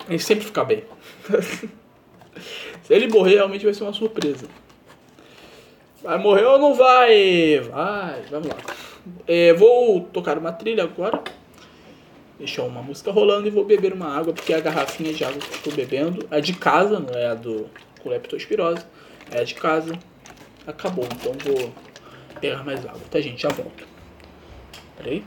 [0.09, 0.84] Ele sempre fica bem.
[2.82, 4.47] Se ele morrer, realmente vai ser uma surpresa.
[6.01, 7.59] Vai morrer ou não vai?
[7.59, 8.57] Vai, vamos lá.
[9.28, 11.22] É, vou tocar uma trilha agora.
[12.39, 15.38] Deixar uma música rolando e vou beber uma água, porque é a garrafinha de água
[15.38, 17.70] que eu estou bebendo, a de casa, não é a do
[18.01, 19.99] com é a de casa.
[20.66, 21.72] Acabou, então vou
[22.42, 23.42] pegar mais água, tá gente?
[23.42, 23.88] Já volto.
[24.98, 25.24] Peraí.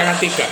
[0.00, 0.46] Ticaracatica.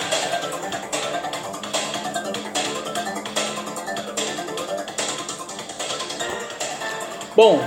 [7.34, 7.66] Bom,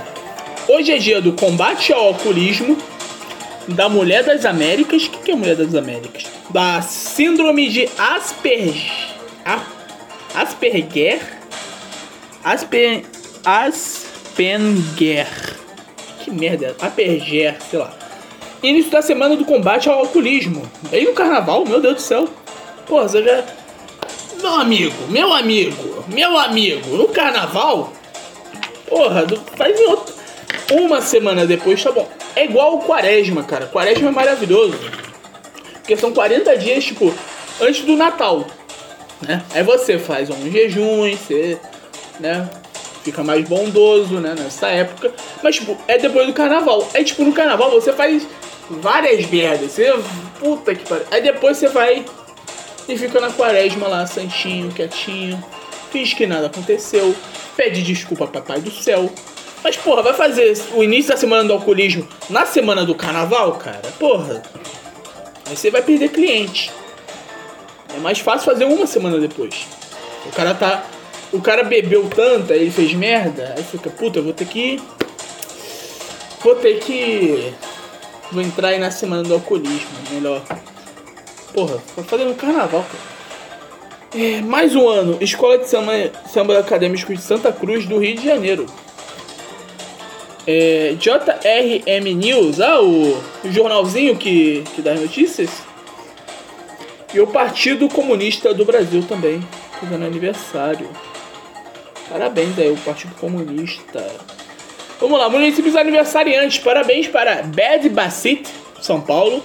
[0.68, 2.78] hoje é dia do combate ao alcoolismo,
[3.68, 5.06] da Mulher das Américas.
[5.06, 6.24] O que, é Mulher das Américas?
[6.50, 8.92] Da Síndrome de Asperger.
[10.34, 11.20] Asperger.
[12.44, 13.04] Asper,
[13.44, 15.26] Asperger.
[16.20, 16.86] Que merda, é?
[16.86, 18.01] Asperger, sei lá.
[18.62, 20.62] Início da semana do combate ao alcoolismo.
[20.92, 22.28] Aí no carnaval, meu Deus do céu.
[22.86, 23.44] Porra, você já.
[24.40, 27.92] Meu amigo, meu amigo, meu amigo, no carnaval,
[28.92, 29.24] Porra,
[29.56, 30.14] faz em outro.
[30.70, 32.06] Uma semana depois tá bom.
[32.36, 33.64] É igual o Quaresma, cara.
[33.64, 34.78] Quaresma é maravilhoso.
[35.72, 37.12] Porque são 40 dias, tipo,
[37.58, 38.46] antes do Natal.
[39.26, 39.42] Né?
[39.54, 41.58] Aí você faz um jejum, você,
[42.20, 42.50] né?
[43.02, 44.34] Fica mais bondoso, né?
[44.38, 45.10] Nessa época.
[45.42, 46.86] Mas, tipo, é depois do carnaval.
[46.92, 48.28] Aí, tipo, no carnaval você faz
[48.70, 49.72] várias merdas.
[49.72, 49.92] Você.
[50.38, 51.06] Puta que pariu.
[51.10, 52.04] Aí depois você vai
[52.88, 55.42] e fica na quaresma lá, santinho, quietinho.
[55.90, 57.14] Finge que nada aconteceu.
[57.56, 59.10] Pede desculpa, papai do céu.
[59.62, 63.82] Mas, porra, vai fazer o início da semana do alcoolismo na semana do carnaval, cara?
[63.98, 64.42] Porra.
[65.48, 66.70] Aí você vai perder cliente.
[67.94, 69.66] É mais fácil fazer uma semana depois.
[70.26, 70.84] O cara tá.
[71.30, 74.80] O cara bebeu tanto, aí ele fez merda, aí fica, puta, eu vou ter que.
[76.42, 77.52] Vou ter que.
[78.32, 80.42] Vou entrar aí na semana do alcoolismo, melhor.
[81.52, 83.12] Porra, vou fazer no carnaval, cara.
[84.14, 85.92] É, mais um ano, Escola de Samba,
[86.32, 88.66] Samba Acadêmico de Santa Cruz, do Rio de Janeiro.
[90.46, 95.50] É, JRM News, ah, o, o jornalzinho que, que dá as notícias.
[97.12, 99.46] E o Partido Comunista do Brasil também,
[99.78, 100.88] fazendo aniversário.
[102.08, 104.06] Parabéns aí, o Partido Comunista.
[105.02, 106.58] Vamos lá, municípios aniversariantes.
[106.58, 108.48] Parabéns para Bad Bacit,
[108.80, 109.42] São Paulo.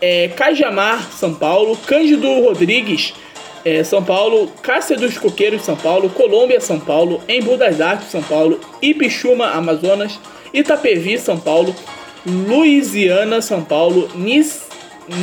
[0.00, 1.78] É, Cajamar, São Paulo.
[1.86, 3.14] Cândido Rodrigues,
[3.64, 4.50] é, São Paulo.
[4.60, 6.10] Cássia dos Coqueiros, São Paulo.
[6.10, 7.22] Colômbia, São Paulo.
[7.28, 8.58] Embu das Artes, São Paulo.
[8.82, 10.18] Ipixuma, Amazonas.
[10.52, 11.72] Itapevi, São Paulo.
[12.26, 14.10] Louisiana, São Paulo.
[14.12, 14.66] Nis,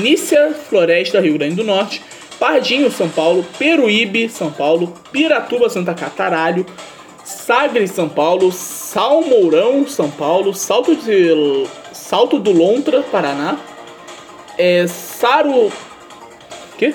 [0.02, 2.02] Nícia Floresta, Rio Grande do Norte.
[2.40, 3.46] Pardinho, São Paulo.
[3.60, 4.94] Peruíbe, São Paulo.
[5.12, 6.66] Piratuba, Santa Cataralho.
[7.24, 13.58] Sagres, São Paulo, Salmourão, São Paulo, Salto de Salto do Lontra, Paraná,
[14.58, 15.72] é, Saru
[16.78, 16.94] que?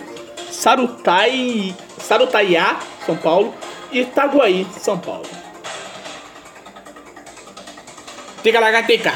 [0.50, 3.54] Sarutai, Sarutaiá, São Paulo,
[3.92, 5.26] e Itaguaí, São Paulo.
[8.42, 9.14] Ticaracateca.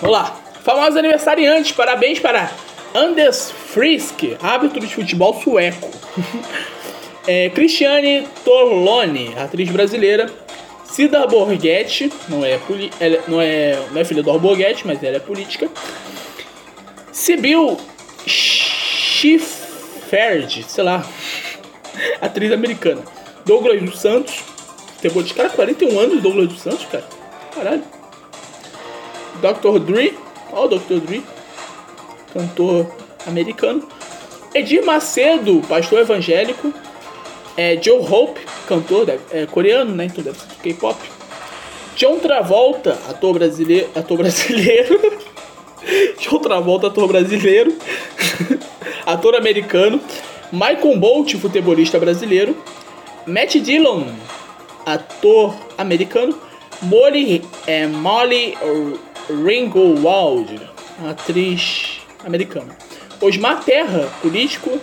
[0.00, 0.36] Vamos lá.
[0.64, 2.50] Famosos aniversariantes, parabéns para
[2.94, 5.90] Anders Frisk, árbitro de futebol sueco.
[7.28, 10.30] É, Cristiane Torlone, atriz brasileira.
[10.86, 12.58] Cida Borghetti, não é,
[12.98, 15.68] ela não, é, não é filha do Borghetti, mas ela é política.
[17.12, 17.76] Sibyl
[18.26, 19.44] Schifferd,
[20.66, 21.06] sei lá,
[22.18, 23.02] atriz americana.
[23.44, 24.42] Douglas dos Santos,
[24.94, 27.04] futebolista, cara, 41 anos, Douglas dos Santos, cara.
[27.54, 27.84] Caralho.
[29.42, 29.78] Dr.
[29.80, 30.16] Dre,
[30.50, 31.00] ó o Dr.
[31.06, 31.22] Dre,
[32.32, 32.90] cantor
[33.26, 33.86] americano.
[34.54, 36.72] Edir Macedo, pastor evangélico.
[37.60, 40.04] É, Joe Hope, cantor deve- é, coreano, né?
[40.04, 40.96] Então deve ser K-pop.
[41.96, 43.88] John Travolta, ator brasileiro.
[43.96, 45.00] Ator brasileiro.
[46.20, 47.74] John Travolta, ator brasileiro.
[49.04, 50.00] ator americano.
[50.52, 52.56] Michael Bolt, futebolista brasileiro.
[53.26, 54.06] Matt Dillon,
[54.86, 56.38] ator americano.
[56.82, 58.56] Molly, é, Molly
[59.28, 60.60] Ringwald,
[61.10, 62.76] atriz americana.
[63.20, 64.78] Osmar Terra, político.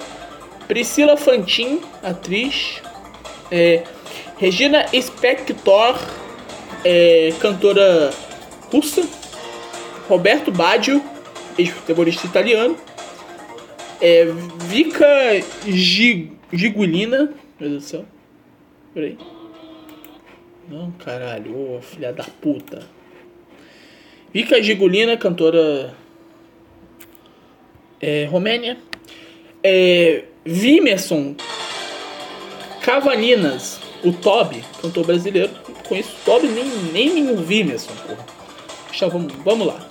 [0.67, 2.81] Priscila Fantin, atriz.
[3.51, 3.83] É,
[4.37, 5.95] Regina Spector,
[6.83, 8.11] é, cantora
[8.71, 9.07] russa.
[10.07, 11.01] Roberto Baggio,
[11.57, 12.77] ex-futebolista italiano.
[14.01, 14.25] É,
[14.65, 15.07] Vika
[15.65, 17.33] Gi- Gigulina.
[17.59, 18.05] Meu Deus do céu.
[18.93, 19.17] Peraí.
[20.69, 21.55] Não, caralho.
[21.77, 22.83] Ô, filha da puta.
[24.33, 25.93] Vika Gigulina, cantora
[28.01, 28.77] é, Romênia.
[29.63, 31.35] É, Vimerson
[32.81, 35.51] Cavaninas, o Toby, cantor brasileiro.
[35.67, 36.65] Não Conheço o Toby, nem,
[37.13, 38.25] nem o Vimerson, porra.
[38.95, 39.87] Então, vamos, vamos lá.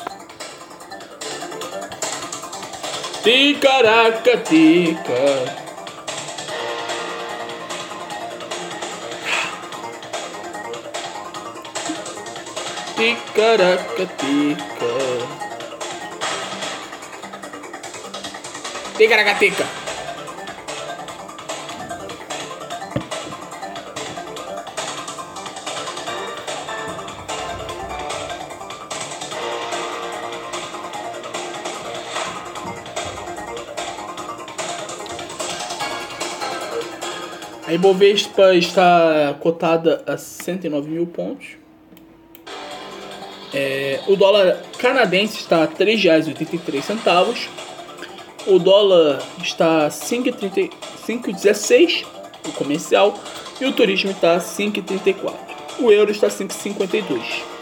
[3.24, 5.64] Ticaraca, tica.
[12.96, 14.94] Ticaraca, tica.
[18.96, 19.83] Ticaraca, tica.
[37.84, 41.48] Ibovespa está cotada a 109 mil pontos.
[43.52, 47.48] É, o dólar canadense está a R$ 3,83.
[48.46, 50.70] O dólar está a 5,30
[51.06, 52.06] 5,16,
[52.48, 53.20] o comercial.
[53.60, 55.34] E o turismo está a 5,34.
[55.78, 57.53] O euro está a 5,52.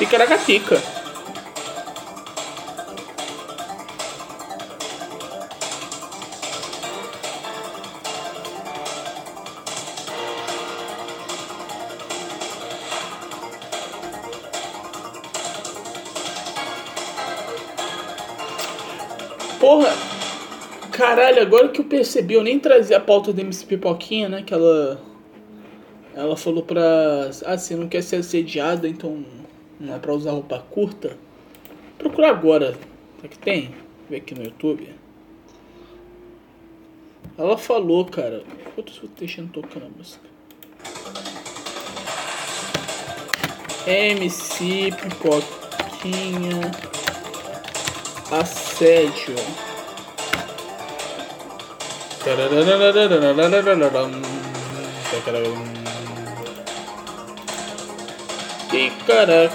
[0.00, 0.80] Ticaracatica.
[19.60, 19.90] Porra,
[20.90, 24.42] caralho, agora que eu percebi, eu nem trazia a pauta da MC Pipoquinha, né?
[24.42, 24.98] Que ela.
[26.14, 26.80] Ela falou pra.
[27.44, 29.22] Ah, você não quer ser assediada, então
[29.80, 31.16] não é pra usar roupa curta?
[31.98, 32.78] Procura agora.
[33.16, 33.74] Será que tem?
[34.08, 34.94] Vê aqui no YouTube.
[37.38, 38.44] Ela falou, cara.
[38.76, 40.28] Eu tô deixando tocando a música.
[43.86, 46.60] MC Pipoquinha
[48.30, 49.34] Assédio.
[52.18, 52.60] Ticaraca,
[58.70, 59.50] tica.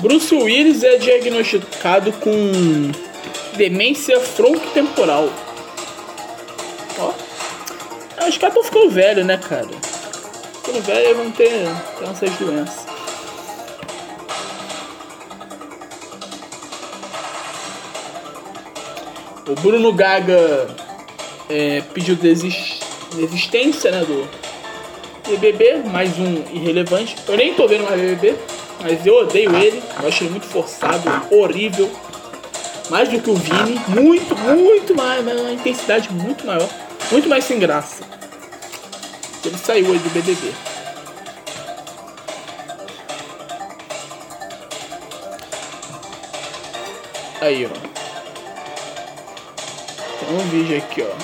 [0.00, 2.92] Bruce Willis é diagnosticado com
[3.56, 5.30] demência frontotemporal.
[6.98, 7.08] Ó.
[8.28, 9.68] Os caras estão ficando velhos, né, cara?
[10.62, 11.48] Ficando velhos vão ter,
[11.98, 12.83] ter essas doenças.
[19.46, 20.68] O Bruno Gaga
[21.50, 22.80] é, pediu desis-
[23.14, 24.26] desistência né, do
[25.28, 27.16] BBB, mais um irrelevante.
[27.28, 28.36] Eu nem tô vendo mais BBB,
[28.80, 29.82] mas eu odeio ele.
[30.00, 31.90] Eu acho ele muito forçado, horrível.
[32.90, 33.80] Mais do que o Vini.
[33.88, 36.68] Muito, muito mais, uma intensidade muito maior.
[37.10, 38.02] Muito mais sem graça.
[39.44, 40.52] Ele saiu aí do BBB.
[47.40, 48.03] Aí, ó.
[50.26, 51.14] Tem um vídeo aqui, ó.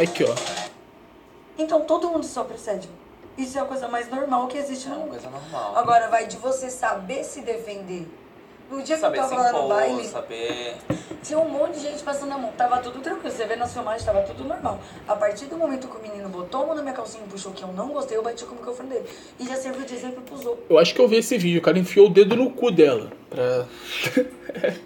[0.00, 0.34] Aqui, ó.
[1.58, 2.88] Então todo mundo sofre assédio.
[3.36, 5.76] Isso é a coisa mais normal que existe no É uma coisa normal.
[5.76, 8.06] Agora vai de você saber se defender.
[8.70, 10.76] No dia que Saber eu se tava lá no baile, saber.
[11.24, 12.52] Tinha um monte de gente passando a mão.
[12.52, 13.34] Tava tudo tranquilo.
[13.34, 14.78] Você vê nas filmagens, tava tudo normal.
[15.08, 17.52] A partir do momento que o menino botou a mão na minha calcinha e puxou
[17.52, 19.04] que eu não gostei, eu bati com o microfone dele.
[19.40, 20.66] E já serviu de exemplo pros outros.
[20.68, 23.10] Eu acho que eu vi esse vídeo, o cara enfiou o dedo no cu dela.
[23.30, 23.66] Pra...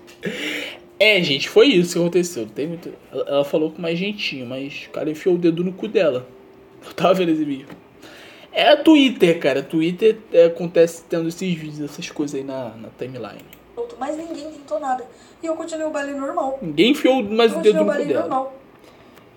[1.01, 2.47] é, gente, foi isso que aconteceu.
[2.47, 2.95] Tem muito...
[3.13, 6.27] ela, falou com mais gentinho, mas o cara enfiou o dedo no cu dela.
[6.87, 7.67] Eu tava vendo esse vídeo.
[8.53, 9.63] É Twitter, cara.
[9.63, 13.59] Twitter é, acontece tendo esses vídeos, essas coisas aí na, na timeline.
[13.99, 15.05] Mas ninguém tentou nada.
[15.43, 16.59] E eu continuei o baile normal.
[16.61, 18.21] Ninguém enfiou mais o dedo no baile dela.
[18.23, 18.53] normal.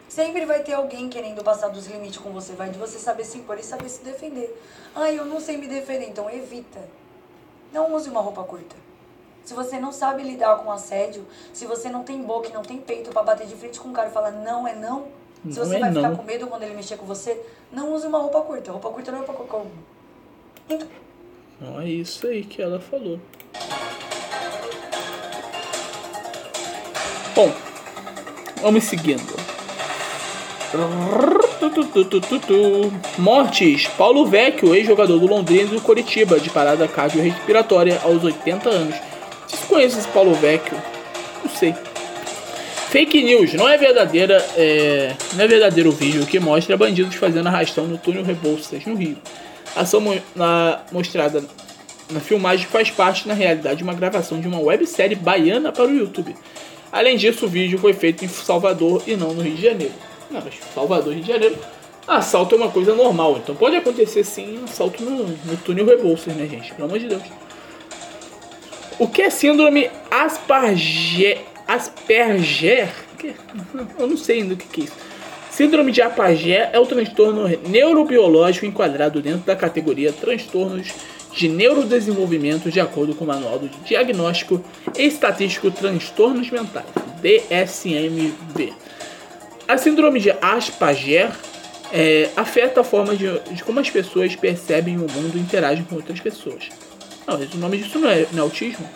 [0.10, 2.54] Sempre vai ter alguém querendo passar dos limites com você.
[2.54, 4.60] Vai de você saber se impor e saber se defender.
[4.96, 6.80] Ah, eu não sei me defender, então evita.
[7.72, 8.76] Não use uma roupa curta.
[9.46, 12.78] Se você não sabe lidar com assédio, se você não tem boca e não tem
[12.78, 15.08] peito pra bater de frente com um cara e falar não é não,
[15.50, 16.16] se Não você é vai ficar não.
[16.18, 17.42] com medo quando ele mexer com você,
[17.72, 18.72] não use uma roupa curta.
[18.72, 19.72] Roupa curta não é pra qualquer um.
[20.70, 20.88] Então,
[21.60, 23.20] Não é isso aí que ela falou.
[27.36, 27.52] Bom,
[28.62, 29.22] vamos seguindo.
[33.18, 33.88] Mortes.
[33.98, 38.96] Paulo Vecchio, ex-jogador do Londrina e do Coritiba, de parada cardiorrespiratória aos 80 anos.
[39.48, 40.78] Vocês conhecem esse Paulo Vecchio?
[41.44, 41.76] Não sei.
[42.90, 47.48] Fake news, não é verdadeira, é, não é verdadeiro o vídeo que mostra bandidos fazendo
[47.48, 49.18] arrastão no túnel Rebouças, no Rio.
[49.76, 51.42] A ação mo- na- mostrada
[52.10, 55.90] na filmagem faz parte, na realidade, de uma gravação de uma websérie baiana para o
[55.96, 56.36] YouTube.
[56.92, 59.94] Além disso, o vídeo foi feito em Salvador e não no Rio de Janeiro.
[60.30, 61.58] Não, mas Salvador Rio de Janeiro,
[62.08, 63.38] assalto é uma coisa normal.
[63.38, 66.74] Então pode acontecer sim assalto no, no túnel Rebouças, né, gente?
[66.74, 67.24] Pelo amor de Deus.
[69.00, 71.40] O que é síndrome Asperger?
[71.68, 72.90] Asperger?
[73.98, 74.96] Eu não sei ainda o que é isso.
[75.50, 80.94] Síndrome de Asperger é o transtorno neurobiológico enquadrado dentro da categoria transtornos
[81.34, 84.64] de neurodesenvolvimento de acordo com o Manual do Diagnóstico
[84.98, 86.86] e Estatístico Transtornos Mentais,
[87.22, 88.74] DSM-B.
[89.68, 91.32] A síndrome de Asperger
[91.94, 95.96] é, afeta a forma de, de como as pessoas percebem o mundo e interagem com
[95.96, 96.70] outras pessoas.
[97.28, 98.88] Não, o nome disso não é, não é autismo.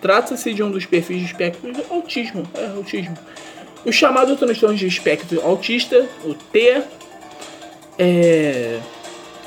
[0.00, 2.48] Trata-se de um dos perfis de espectro autismo.
[2.54, 3.16] É autismo.
[3.84, 6.82] O chamado transtorno de espectro autista, o T,
[7.98, 8.78] é,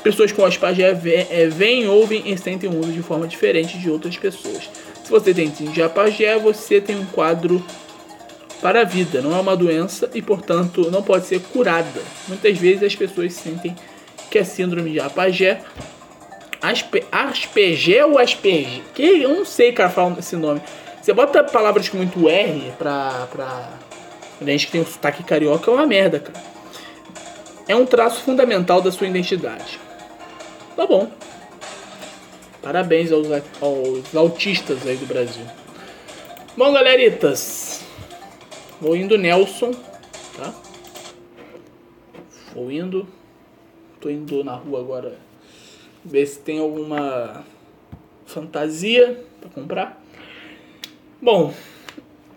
[0.02, 3.90] pessoas com Asperger ve- é, veem, ouvem e sentem o mundo de forma diferente de
[3.90, 4.68] outras pessoas.
[5.04, 7.64] Se você tem síndrome de Asperger, você tem um quadro
[8.60, 12.00] para a vida, não é uma doença e, portanto, não pode ser curada.
[12.28, 13.74] Muitas vezes as pessoas sentem
[14.30, 15.60] que a síndrome de Asperger
[16.60, 18.82] Aspe, Asperger ou Asperger?
[18.94, 20.62] Que eu não sei, cara, falar esse nome.
[21.02, 23.68] Você bota palavras com muito R pra, pra
[24.46, 26.40] gente que tem um sotaque carioca, é uma merda, cara.
[27.66, 29.80] É um traço fundamental da sua identidade.
[30.76, 31.10] Tá bom.
[32.62, 33.26] Parabéns aos,
[33.60, 35.44] aos autistas aí do Brasil.
[36.56, 37.84] Bom, galeritas.
[38.80, 39.72] Vou indo Nelson,
[40.36, 40.54] tá?
[42.54, 43.06] Vou indo.
[44.00, 45.18] Tô indo na rua agora
[46.04, 47.44] ver se tem alguma
[48.26, 50.02] fantasia pra comprar.
[51.20, 51.54] Bom,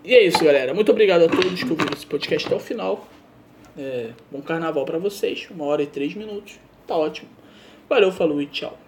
[0.04, 0.72] e é isso, galera.
[0.72, 3.06] Muito obrigado a todos que ouviram esse podcast até o final.
[3.76, 5.48] É, bom carnaval pra vocês.
[5.50, 6.58] Uma hora e três minutos.
[6.86, 7.28] Tá ótimo.
[7.88, 8.85] Valeu, falou e tchau.